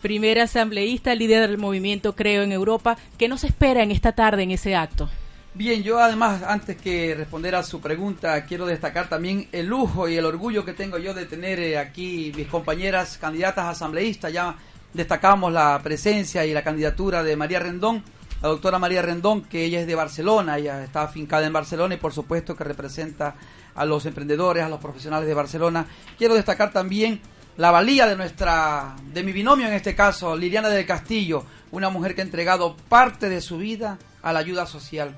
[0.00, 2.96] primer asambleísta, líder del movimiento Creo en Europa.
[3.18, 5.10] ¿Qué nos espera en esta tarde en ese acto?
[5.52, 10.16] Bien, yo además, antes que responder a su pregunta, quiero destacar también el lujo y
[10.16, 14.32] el orgullo que tengo yo de tener eh, aquí mis compañeras candidatas asambleístas.
[14.32, 14.54] Ya
[14.94, 18.04] destacamos la presencia y la candidatura de María Rendón,
[18.40, 21.98] la doctora María Rendón, que ella es de Barcelona, ella está afincada en Barcelona y
[21.98, 23.34] por supuesto que representa
[23.74, 25.84] a los emprendedores, a los profesionales de Barcelona.
[26.16, 27.20] Quiero destacar también
[27.58, 32.14] la valía de nuestra, de mi binomio en este caso, Liliana del Castillo, una mujer
[32.14, 35.16] que ha entregado parte de su vida a la ayuda social.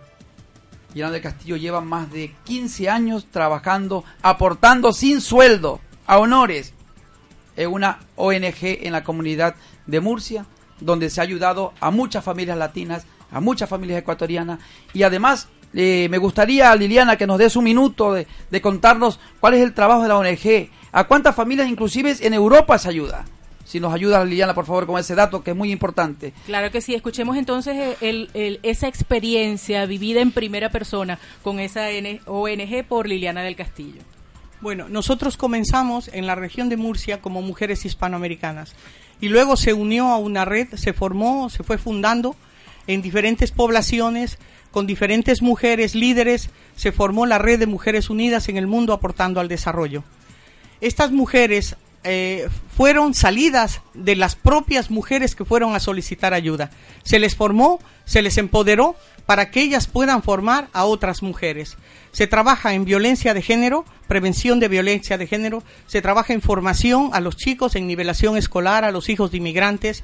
[0.89, 6.73] Liliana del Castillo lleva más de 15 años trabajando, aportando sin sueldo, a honores,
[7.57, 9.55] en una ONG en la comunidad
[9.87, 10.47] de Murcia,
[10.81, 14.61] donde se ha ayudado a muchas familias latinas, a muchas familias ecuatorianas
[14.95, 19.55] y además eh, me gustaría, Liliana, que nos des un minuto de, de contarnos cuál
[19.55, 23.25] es el trabajo de la ONG, ¿A cuántas familias inclusive en Europa se ayuda?
[23.65, 26.33] Si nos ayuda Liliana, por favor, con ese dato que es muy importante.
[26.47, 26.95] Claro que sí.
[26.95, 31.83] Escuchemos entonces esa experiencia vivida en primera persona con esa
[32.27, 34.01] ONG por Liliana del Castillo.
[34.61, 38.75] Bueno, nosotros comenzamos en la región de Murcia como mujeres hispanoamericanas
[39.21, 42.35] y luego se unió a una red, se formó, se fue fundando
[42.89, 44.39] en diferentes poblaciones,
[44.73, 49.39] con diferentes mujeres líderes, se formó la Red de Mujeres Unidas en el Mundo aportando
[49.39, 50.03] al desarrollo.
[50.81, 56.71] Estas mujeres eh, fueron salidas de las propias mujeres que fueron a solicitar ayuda.
[57.03, 61.77] Se les formó, se les empoderó para que ellas puedan formar a otras mujeres.
[62.13, 67.11] Se trabaja en violencia de género, prevención de violencia de género, se trabaja en formación
[67.13, 70.03] a los chicos, en nivelación escolar, a los hijos de inmigrantes,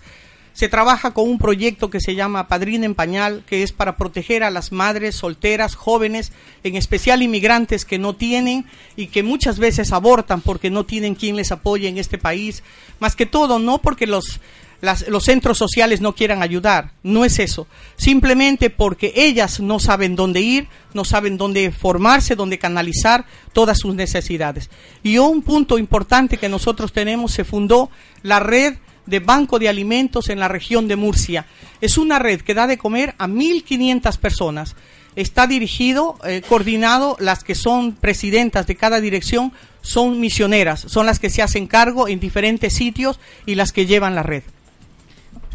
[0.57, 4.42] se trabaja con un proyecto que se llama Padrina en Pañal, que es para proteger
[4.42, 6.32] a las madres solteras, jóvenes,
[6.64, 8.64] en especial inmigrantes que no tienen
[8.96, 12.62] y que muchas veces abortan porque no tienen quien les apoye en este país.
[13.00, 14.40] Más que todo, no porque los,
[14.80, 17.66] los centros sociales no quieran ayudar, no es eso.
[17.96, 23.94] Simplemente porque ellas no saben dónde ir, no saben dónde formarse, dónde canalizar todas sus
[23.94, 24.70] necesidades.
[25.02, 27.90] Y un punto importante que nosotros tenemos, se fundó
[28.22, 31.46] la red de Banco de Alimentos en la región de Murcia.
[31.80, 34.76] Es una red que da de comer a 1.500 personas.
[35.14, 41.18] Está dirigido, eh, coordinado, las que son presidentas de cada dirección son misioneras, son las
[41.18, 44.42] que se hacen cargo en diferentes sitios y las que llevan la red.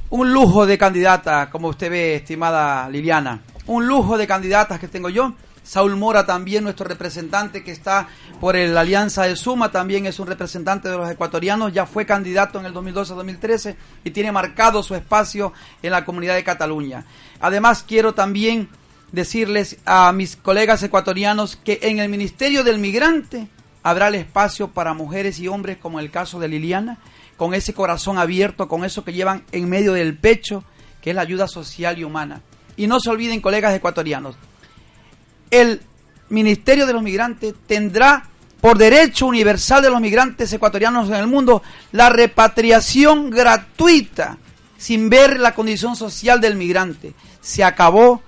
[0.10, 3.42] Un lujo de candidata, como usted ve, estimada Liliana.
[3.68, 5.36] Un lujo de candidatas que tengo yo
[5.72, 8.10] Saúl Mora también, nuestro representante que está
[8.42, 12.60] por la Alianza de Suma, también es un representante de los ecuatorianos, ya fue candidato
[12.60, 17.06] en el 2012-2013 y tiene marcado su espacio en la comunidad de Cataluña.
[17.40, 18.68] Además, quiero también
[19.14, 23.48] decirles a mis colegas ecuatorianos que en el Ministerio del Migrante
[23.82, 26.98] habrá el espacio para mujeres y hombres, como el caso de Liliana,
[27.38, 30.66] con ese corazón abierto, con eso que llevan en medio del pecho,
[31.02, 32.42] que es la ayuda social y humana.
[32.76, 34.36] Y no se olviden, colegas ecuatorianos,
[35.52, 35.82] el
[36.30, 38.24] Ministerio de los Migrantes tendrá
[38.62, 44.38] por derecho universal de los migrantes ecuatorianos en el mundo la repatriación gratuita
[44.78, 47.14] sin ver la condición social del migrante.
[47.42, 48.22] Se acabó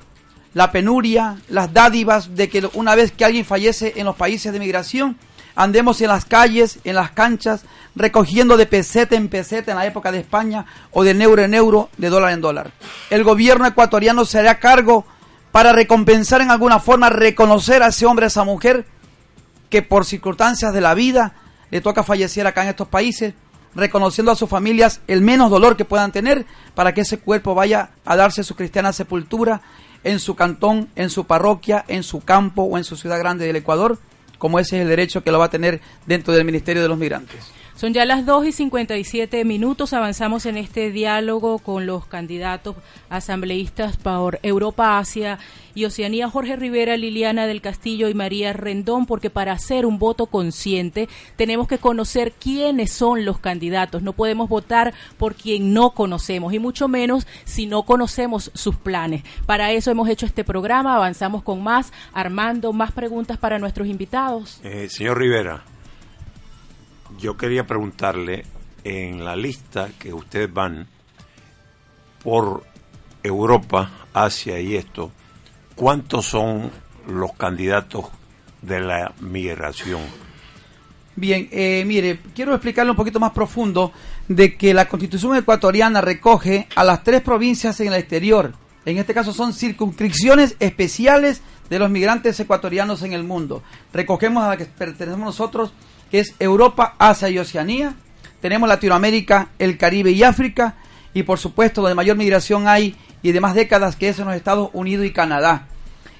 [0.54, 4.60] la penuria, las dádivas de que una vez que alguien fallece en los países de
[4.60, 5.18] migración,
[5.56, 7.64] andemos en las calles, en las canchas,
[7.96, 11.90] recogiendo de peseta en peseta en la época de España o de euro en euro,
[11.98, 12.72] de dólar en dólar.
[13.10, 15.06] El gobierno ecuatoriano se hará cargo
[15.54, 18.88] para recompensar en alguna forma, reconocer a ese hombre, a esa mujer,
[19.70, 21.36] que por circunstancias de la vida
[21.70, 23.36] le toca fallecer acá en estos países,
[23.76, 27.92] reconociendo a sus familias el menos dolor que puedan tener para que ese cuerpo vaya
[28.04, 29.62] a darse su cristiana sepultura
[30.04, 33.56] en su cantón, en su parroquia, en su campo o en su ciudad grande del
[33.56, 34.00] Ecuador,
[34.40, 36.98] como ese es el derecho que lo va a tener dentro del Ministerio de los
[36.98, 37.52] Migrantes.
[37.76, 39.94] Son ya las 2 y 57 minutos.
[39.94, 42.76] Avanzamos en este diálogo con los candidatos
[43.10, 45.40] asambleístas por Europa, Asia
[45.74, 50.28] y Oceanía, Jorge Rivera, Liliana del Castillo y María Rendón, porque para hacer un voto
[50.28, 54.04] consciente tenemos que conocer quiénes son los candidatos.
[54.04, 59.24] No podemos votar por quien no conocemos y mucho menos si no conocemos sus planes.
[59.48, 60.96] Para eso hemos hecho este programa.
[60.96, 61.92] Avanzamos con más.
[62.14, 64.60] Armando, más preguntas para nuestros invitados.
[64.64, 65.73] Eh, señor Rivera
[67.18, 68.46] yo quería preguntarle,
[68.84, 70.88] en la lista que ustedes van
[72.24, 72.64] por
[73.22, 75.12] Europa, Asia y esto,
[75.76, 76.72] ¿cuántos son
[77.08, 78.06] los candidatos
[78.62, 80.02] de la migración?
[81.16, 83.92] Bien, eh, mire, quiero explicarle un poquito más profundo
[84.28, 88.54] de que la constitución ecuatoriana recoge a las tres provincias en el exterior.
[88.86, 93.64] En este caso son circunscripciones especiales de los migrantes ecuatorianos en el mundo.
[93.94, 95.74] Recogemos a la que pertenecemos nosotros
[96.14, 97.96] que es Europa, Asia y Oceanía.
[98.40, 100.76] Tenemos Latinoamérica, el Caribe y África.
[101.12, 104.36] Y por supuesto, donde mayor migración hay y de más décadas que es en los
[104.36, 105.66] Estados Unidos y Canadá.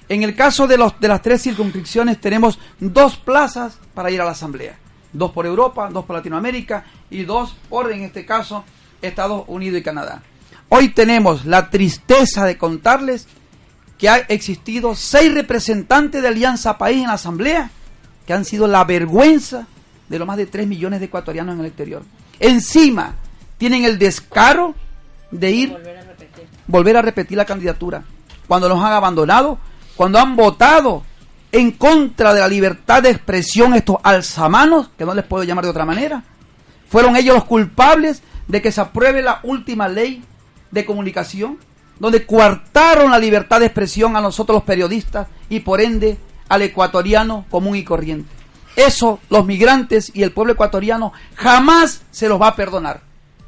[0.10, 4.26] En el caso de, los, de las tres circunscripciones tenemos dos plazas para ir a
[4.26, 4.80] la Asamblea.
[5.12, 8.64] Dos por Europa, dos por Latinoamérica y dos por, en este caso,
[9.00, 10.24] Estados Unidos y Canadá.
[10.70, 13.28] Hoy tenemos la tristeza de contarles
[14.00, 17.70] que ha existido seis representantes de Alianza País en la Asamblea
[18.26, 19.68] que han sido la vergüenza
[20.14, 22.04] de los más de 3 millones de ecuatorianos en el exterior.
[22.40, 23.16] Encima,
[23.58, 24.76] tienen el descaro
[25.32, 28.04] de ir, volver a repetir, volver a repetir la candidatura.
[28.48, 29.58] Cuando nos han abandonado,
[29.96, 31.04] cuando han votado
[31.52, 35.72] en contra de la libertad de expresión estos alzamanos, que no les puedo llamar de
[35.72, 36.24] otra manera,
[36.90, 40.24] fueron ellos los culpables de que se apruebe la última ley
[40.70, 41.58] de comunicación,
[42.00, 47.46] donde coartaron la libertad de expresión a nosotros los periodistas y por ende al ecuatoriano
[47.50, 48.43] común y corriente.
[48.76, 53.02] Eso los migrantes y el pueblo ecuatoriano jamás se los va a perdonar.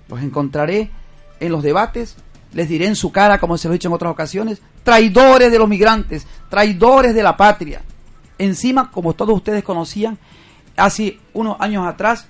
[0.08, 0.92] Los encontraré
[1.40, 2.16] en los debates,
[2.54, 5.60] les diré en su cara, como se lo he dicho en otras ocasiones, traidores de
[5.60, 7.82] los migrantes, traidores de la patria.
[8.38, 10.18] Encima, como todos ustedes conocían,
[10.78, 12.28] hace unos años atrás,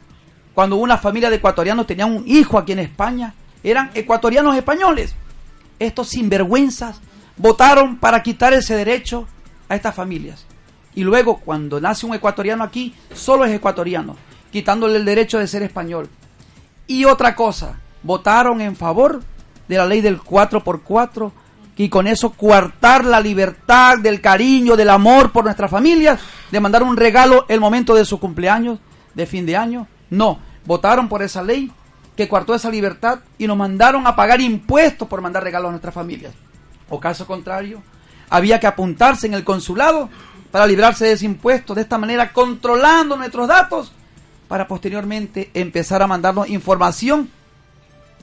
[0.53, 3.33] cuando una familia de ecuatorianos tenía un hijo aquí en España,
[3.63, 5.15] eran ecuatorianos españoles.
[5.77, 7.01] estos sinvergüenzas,
[7.35, 9.27] votaron para quitar ese derecho
[9.67, 10.45] a estas familias.
[10.95, 14.15] Y luego, cuando nace un ecuatoriano aquí, solo es ecuatoriano,
[14.51, 16.09] quitándole el derecho de ser español.
[16.87, 19.21] Y otra cosa, votaron en favor
[19.67, 21.31] de la ley del 4x4
[21.77, 26.21] y con eso coartar la libertad, del cariño, del amor por nuestras familias,
[26.51, 28.79] de mandar un regalo el momento de su cumpleaños,
[29.13, 29.87] de fin de año.
[30.09, 31.71] No, votaron por esa ley
[32.15, 35.93] que coartó esa libertad y nos mandaron a pagar impuestos por mandar regalos a nuestras
[35.93, 36.33] familias.
[36.89, 37.81] O caso contrario,
[38.29, 40.09] había que apuntarse en el consulado
[40.56, 43.91] para librarse de ese impuesto, de esta manera controlando nuestros datos,
[44.47, 47.30] para posteriormente empezar a mandarnos información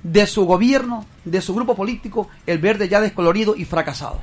[0.03, 4.18] de su gobierno, de su grupo político, el verde ya descolorido y fracasado.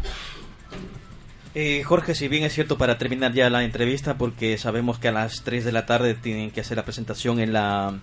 [1.54, 5.12] Eh, Jorge, si bien es cierto para terminar ya la entrevista, porque sabemos que a
[5.12, 7.94] las 3 de la tarde tienen que hacer la presentación en la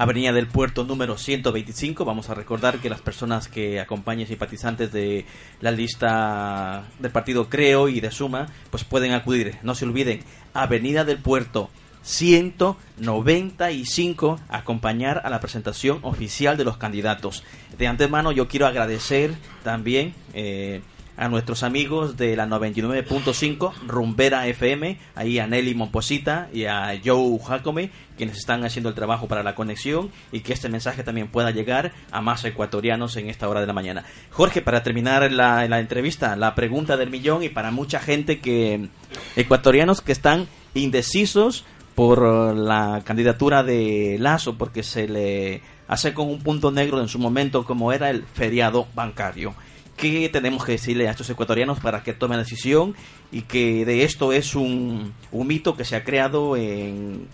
[0.00, 2.06] Avenida del Puerto número 125.
[2.06, 5.26] Vamos a recordar que las personas que acompañen simpatizantes de
[5.60, 9.58] la lista del partido Creo y de Suma, pues pueden acudir.
[9.62, 10.20] No se olviden,
[10.54, 11.68] Avenida del Puerto
[12.00, 17.44] 195 acompañar a la presentación oficial de los candidatos.
[17.76, 19.34] De antemano yo quiero agradecer
[19.64, 20.80] también eh,
[21.20, 27.38] a nuestros amigos de la 99.5 Rumbera FM, ahí a Nelly Momposita y a Joe
[27.46, 31.50] Jacome, quienes están haciendo el trabajo para la conexión y que este mensaje también pueda
[31.50, 34.04] llegar a más ecuatorianos en esta hora de la mañana.
[34.30, 38.88] Jorge, para terminar la, la entrevista, la pregunta del millón y para mucha gente que
[39.36, 46.40] ecuatorianos que están indecisos por la candidatura de Lazo porque se le hace con un
[46.40, 49.54] punto negro en su momento como era el feriado bancario.
[50.00, 52.94] ¿Qué tenemos que decirle a estos ecuatorianos para que tomen la decisión
[53.30, 57.28] y que de esto es un, un mito que se ha creado en,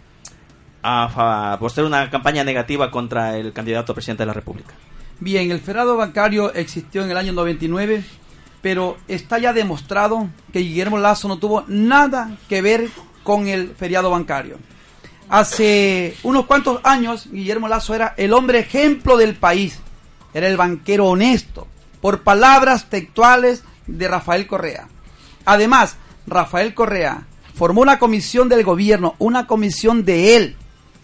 [1.59, 4.75] por ser una campaña negativa contra el candidato a presidente de la República?
[5.21, 8.03] Bien, el feriado bancario existió en el año 99,
[8.63, 12.89] pero está ya demostrado que Guillermo Lazo no tuvo nada que ver
[13.23, 14.59] con el feriado bancario.
[15.29, 19.81] Hace unos cuantos años, Guillermo Lazo era el hombre ejemplo del país.
[20.35, 21.67] Era el banquero honesto,
[22.07, 24.87] por palabras textuales de Rafael Correa.
[25.45, 25.97] Además,
[26.29, 30.57] Rafael Correa formó una comisión del gobierno, una comisión de él,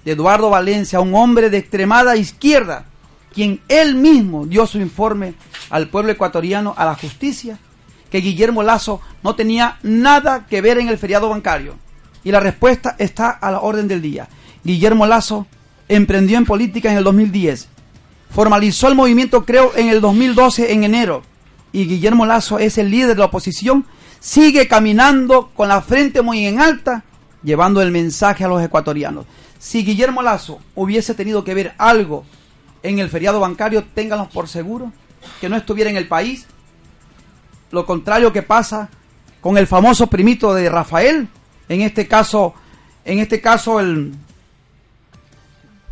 [0.04, 2.84] de Eduardo Valencia, un hombre de extremada izquierda,
[3.34, 5.34] quien él mismo dio su informe
[5.70, 7.58] al pueblo ecuatoriano, a la justicia,
[8.08, 11.74] que Guillermo Lazo no tenía nada que ver en el feriado bancario.
[12.22, 14.28] Y la respuesta está a la orden del día.
[14.62, 15.48] Guillermo Lazo
[15.88, 17.71] emprendió en política en el 2010.
[18.32, 21.22] Formalizó el movimiento Creo en el 2012 en enero.
[21.72, 23.86] Y Guillermo Lazo es el líder de la oposición.
[24.20, 27.04] Sigue caminando con la frente muy en alta,
[27.42, 29.26] llevando el mensaje a los ecuatorianos.
[29.58, 32.24] Si Guillermo Lazo hubiese tenido que ver algo
[32.82, 34.92] en el feriado bancario, ténganlos por seguro
[35.40, 36.46] que no estuviera en el país.
[37.70, 38.88] Lo contrario que pasa
[39.40, 41.28] con el famoso primito de Rafael,
[41.68, 42.54] en este caso,
[43.04, 44.12] en este caso el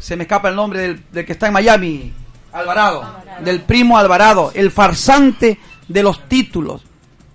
[0.01, 2.13] se me escapa el nombre del, que está en Miami,
[2.53, 3.05] Alvarado,
[3.45, 6.83] del primo Alvarado, el farsante de los títulos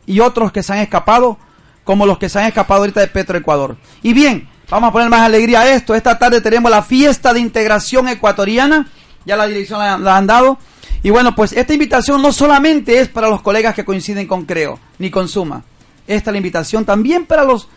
[0.06, 1.38] y otros que se han escapado,
[1.84, 3.78] como los que se han escapado ahorita de Petroecuador.
[4.02, 5.96] Y bien, vamos a poner más alegría a esto.
[5.96, 8.88] Esta tarde tenemos la fiesta de integración ecuatoriana,
[9.26, 10.58] ya la dirección la, la han dado.
[11.04, 14.80] Y bueno, pues esta invitación no solamente es para los colegas que coinciden con Creo,
[14.98, 15.64] ni con Suma.
[16.08, 17.68] Esta es la invitación también para los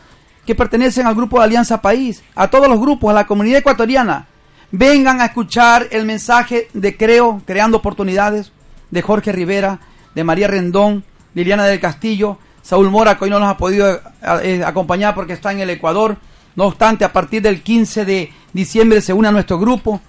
[0.47, 4.27] que pertenecen al grupo de Alianza País, a todos los grupos, a la comunidad ecuatoriana.
[4.71, 8.53] Vengan a escuchar el mensaje de Creo, Creando Oportunidades,
[8.91, 9.81] de Jorge Rivera,
[10.15, 11.05] de María Rendón,
[11.35, 14.01] Liliana del Castillo, Saúl Mora, que hoy no nos ha podido
[14.43, 16.17] eh, acompañar porque está en el Ecuador.
[16.57, 20.01] No obstante, a partir del 15 de diciembre se une a nuestro grupo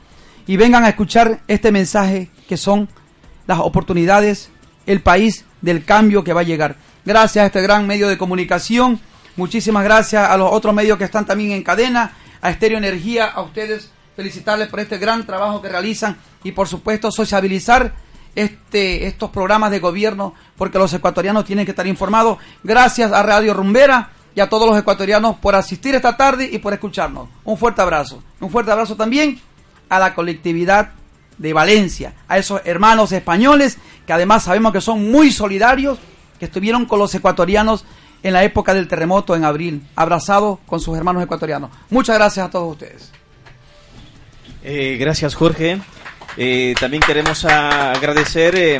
[0.47, 2.89] y vengan a escuchar este mensaje que son
[3.47, 4.49] las oportunidades,
[4.85, 6.75] el país del cambio que va a llegar.
[7.05, 8.99] Gracias a este gran medio de comunicación
[9.39, 13.41] Muchísimas gracias a los otros medios que están también en cadena, a Estéreo Energía, a
[13.41, 13.89] ustedes
[14.19, 17.93] felicitarles por este gran trabajo que realizan y por supuesto sociabilizar
[18.35, 22.37] este, estos programas de gobierno porque los ecuatorianos tienen que estar informados.
[22.61, 26.73] Gracias a Radio Rumbera y a todos los ecuatorianos por asistir esta tarde y por
[26.73, 27.29] escucharnos.
[27.45, 28.21] Un fuerte abrazo.
[28.41, 29.39] Un fuerte abrazo también
[29.87, 30.91] a la colectividad
[31.37, 35.97] de Valencia, a esos hermanos españoles que además sabemos que son muy solidarios,
[36.39, 37.85] que estuvieron con los ecuatorianos
[38.21, 41.71] en la época del terremoto en abril, abrazado con sus hermanos ecuatorianos.
[41.89, 43.18] Muchas gracias a todos ustedes.
[44.63, 45.79] Eh, gracias Jorge.
[46.37, 48.77] Eh, también queremos agradecer, eh,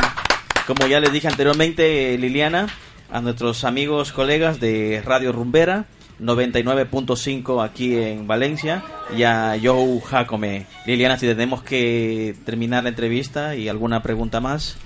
[0.67, 2.67] como ya les dije anteriormente, Liliana,
[3.11, 5.85] a nuestros amigos, colegas de Radio Rumbera.
[6.19, 8.83] 99.5 aquí en Valencia
[9.15, 10.65] y a Joe Jacome.
[10.85, 14.77] Liliana, si tenemos que terminar la entrevista y alguna pregunta más.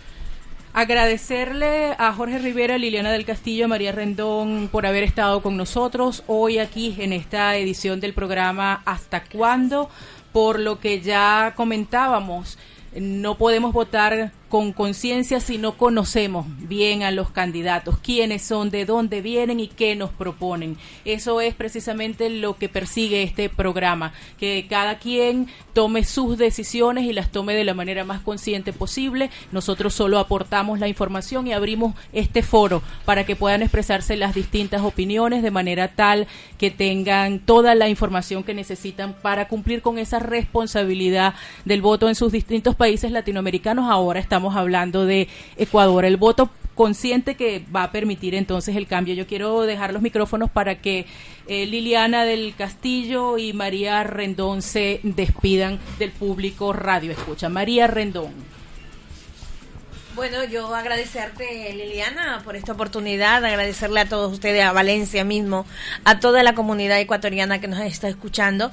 [0.76, 6.58] Agradecerle a Jorge Rivera, Liliana del Castillo, María Rendón por haber estado con nosotros hoy
[6.58, 9.92] aquí en esta edición del programa Hasta cuándo,
[10.34, 12.58] por lo que ya comentábamos,
[12.96, 18.86] no podemos votar con conciencia si no conocemos bien a los candidatos, quiénes son, de
[18.86, 20.78] dónde vienen y qué nos proponen.
[21.06, 27.14] Eso es precisamente lo que persigue este programa, que cada quien tome sus decisiones y
[27.14, 29.32] las tome de la manera más consciente posible.
[29.52, 34.84] Nosotros solo aportamos la información y abrimos este foro para que puedan expresarse las distintas
[34.84, 36.28] opiniones de manera tal
[36.60, 41.34] que tengan toda la información que necesitan para cumplir con esa responsabilidad
[41.66, 43.90] del voto en sus distintos países latinoamericanos.
[43.90, 45.28] Ahora estamos hablando de
[45.58, 46.06] Ecuador.
[46.06, 49.14] El voto consciente que va a permitir entonces el cambio.
[49.14, 51.06] Yo quiero dejar los micrófonos para que
[51.48, 57.50] eh, Liliana del Castillo y María Rendón se despidan del público Radio Escucha.
[57.50, 58.54] María Rendón.
[60.16, 65.66] Bueno, yo agradecerte, Liliana, por esta oportunidad, agradecerle a todos ustedes, a Valencia mismo,
[66.04, 68.72] a toda la comunidad ecuatoriana que nos está escuchando.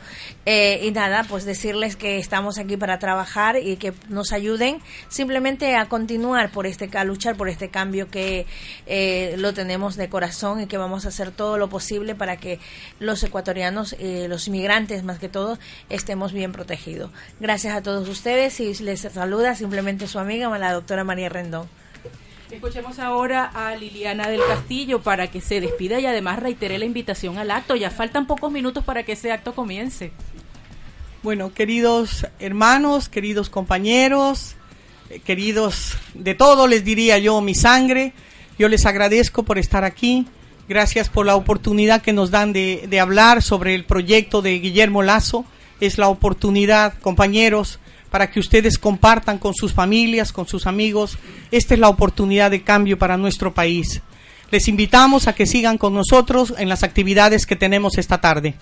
[0.52, 5.76] Eh, y nada, pues decirles que estamos aquí para trabajar y que nos ayuden simplemente
[5.76, 8.46] a continuar por este, a luchar por este cambio que
[8.86, 12.58] eh, lo tenemos de corazón y que vamos a hacer todo lo posible para que
[12.98, 15.56] los ecuatorianos, eh, los inmigrantes más que todo,
[15.88, 17.12] estemos bien protegidos.
[17.38, 21.68] Gracias a todos ustedes y les saluda simplemente su amiga, la doctora María Rendón.
[22.50, 27.38] Escuchemos ahora a Liliana del Castillo para que se despida y además reitere la invitación
[27.38, 27.76] al acto.
[27.76, 30.10] Ya faltan pocos minutos para que ese acto comience.
[31.22, 34.54] Bueno, queridos hermanos, queridos compañeros,
[35.10, 38.14] eh, queridos de todo, les diría yo mi sangre,
[38.58, 40.26] yo les agradezco por estar aquí.
[40.66, 45.02] Gracias por la oportunidad que nos dan de, de hablar sobre el proyecto de Guillermo
[45.02, 45.44] Lazo.
[45.78, 51.18] Es la oportunidad, compañeros, para que ustedes compartan con sus familias, con sus amigos.
[51.50, 54.00] Esta es la oportunidad de cambio para nuestro país.
[54.50, 58.54] Les invitamos a que sigan con nosotros en las actividades que tenemos esta tarde.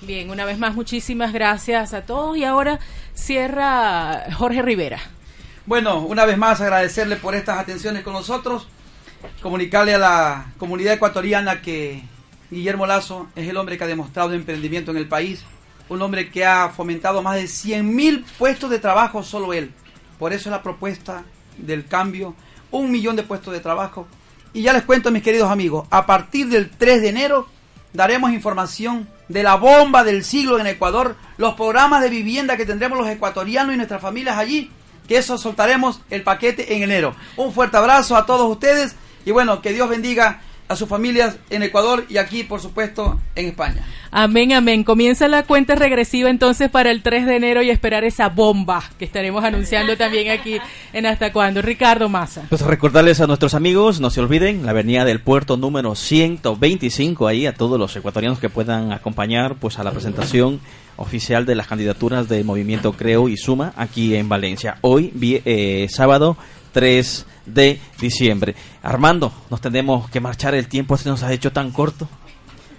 [0.00, 2.78] Bien, una vez más muchísimas gracias a todos y ahora
[3.14, 5.00] cierra Jorge Rivera.
[5.66, 8.68] Bueno, una vez más agradecerle por estas atenciones con nosotros,
[9.42, 12.04] comunicarle a la comunidad ecuatoriana que
[12.48, 15.42] Guillermo Lazo es el hombre que ha demostrado emprendimiento en el país,
[15.88, 19.72] un hombre que ha fomentado más de 100.000 puestos de trabajo solo él.
[20.20, 21.24] Por eso la propuesta
[21.56, 22.36] del cambio,
[22.70, 24.06] un millón de puestos de trabajo.
[24.54, 27.48] Y ya les cuento, mis queridos amigos, a partir del 3 de enero
[27.92, 32.98] daremos información de la bomba del siglo en Ecuador, los programas de vivienda que tendremos
[32.98, 34.70] los ecuatorianos y nuestras familias allí,
[35.06, 37.14] que eso soltaremos el paquete en enero.
[37.36, 41.62] Un fuerte abrazo a todos ustedes y bueno, que Dios bendiga a sus familias en
[41.62, 43.84] Ecuador y aquí, por supuesto, en España.
[44.10, 44.84] Amén, amén.
[44.84, 49.04] Comienza la cuenta regresiva entonces para el 3 de enero y esperar esa bomba que
[49.04, 50.58] estaremos anunciando también aquí
[50.92, 51.62] en Hasta Cuándo.
[51.62, 52.42] Ricardo Maza.
[52.48, 57.46] Pues recordarles a nuestros amigos, no se olviden, la avenida del puerto número 125, ahí
[57.46, 60.60] a todos los ecuatorianos que puedan acompañar pues a la presentación
[60.96, 64.78] oficial de las candidaturas del movimiento Creo y Suma aquí en Valencia.
[64.80, 65.12] Hoy,
[65.44, 66.36] eh, sábado
[66.72, 68.54] 3 de diciembre.
[68.82, 72.08] Armando, nos tenemos que marchar, el tiempo se nos ha hecho tan corto.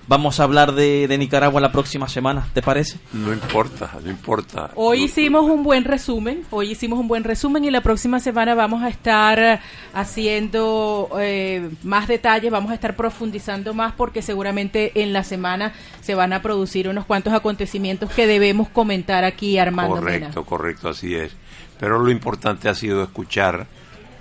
[0.10, 2.98] Vamos a hablar de, de, Nicaragua la próxima semana, ¿te parece?
[3.14, 4.72] No importa, no importa.
[4.74, 8.82] Hoy hicimos un buen resumen, hoy hicimos un buen resumen y la próxima semana vamos
[8.82, 9.62] a estar
[9.94, 16.16] haciendo eh, más detalles, vamos a estar profundizando más porque seguramente en la semana se
[16.16, 19.98] van a producir unos cuantos acontecimientos que debemos comentar aquí, Armando.
[19.98, 21.36] Correcto, correcto, así es.
[21.80, 23.68] Pero lo importante ha sido escuchar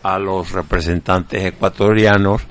[0.03, 2.43] a los representantes ecuatorianos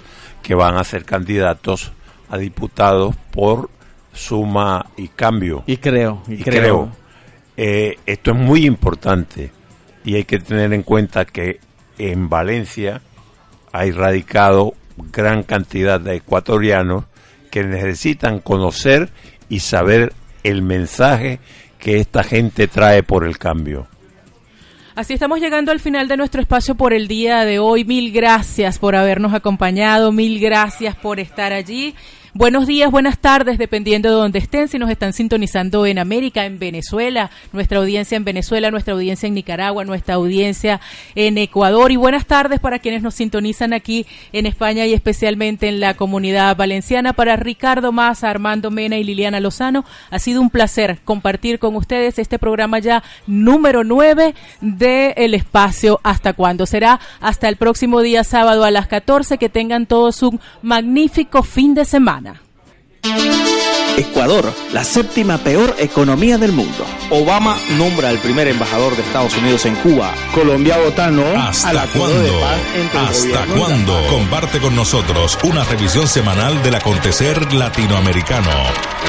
[0.42, 1.92] que van a ser candidatos
[2.30, 3.70] a diputados por
[4.14, 5.64] suma y cambio.
[5.68, 6.62] Y creo, y, y creo.
[6.62, 6.92] creo.
[7.56, 9.52] Eh, esto es muy importante
[10.04, 11.60] y hay que tener en cuenta que
[11.98, 13.02] en Valencia
[13.72, 14.74] hay radicado
[15.12, 17.06] gran cantidad de ecuatorianos
[17.52, 19.10] que necesitan conocer
[19.50, 20.14] y saber
[20.44, 21.40] el mensaje
[21.80, 23.88] que esta gente trae por el cambio.
[24.96, 27.86] Así estamos llegando al final de nuestro espacio por el día de hoy.
[27.86, 31.94] Mil gracias por habernos acompañado, mil gracias por estar allí.
[32.38, 36.60] Buenos días, buenas tardes, dependiendo de donde estén, si nos están sintonizando en América, en
[36.60, 40.80] Venezuela, nuestra audiencia en Venezuela, nuestra audiencia en Nicaragua, nuestra audiencia
[41.16, 45.80] en Ecuador y buenas tardes para quienes nos sintonizan aquí en España y especialmente en
[45.80, 47.14] la comunidad valenciana.
[47.14, 52.20] Para Ricardo Maza, Armando Mena y Liliana Lozano, ha sido un placer compartir con ustedes
[52.20, 56.68] este programa ya número 9 de El Espacio Hasta Cuándo.
[56.68, 59.40] Será hasta el próximo día sábado a las 14.
[59.40, 62.27] Que tengan todos un magnífico fin de semana.
[63.98, 66.86] Ecuador, la séptima peor economía del mundo.
[67.10, 70.14] Obama nombra al primer embajador de Estados Unidos en Cuba.
[70.36, 72.42] Colombia vota no ¿Hasta al acuerdo de cuándo?
[72.42, 74.08] paz entre el ¿Hasta cuándo?
[74.08, 78.52] Comparte con nosotros una revisión semanal del acontecer latinoamericano.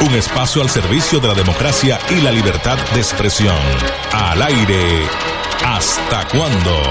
[0.07, 3.57] Un espacio al servicio de la democracia y la libertad de expresión.
[4.13, 5.07] Al aire.
[5.67, 6.83] ¿Hasta cuándo?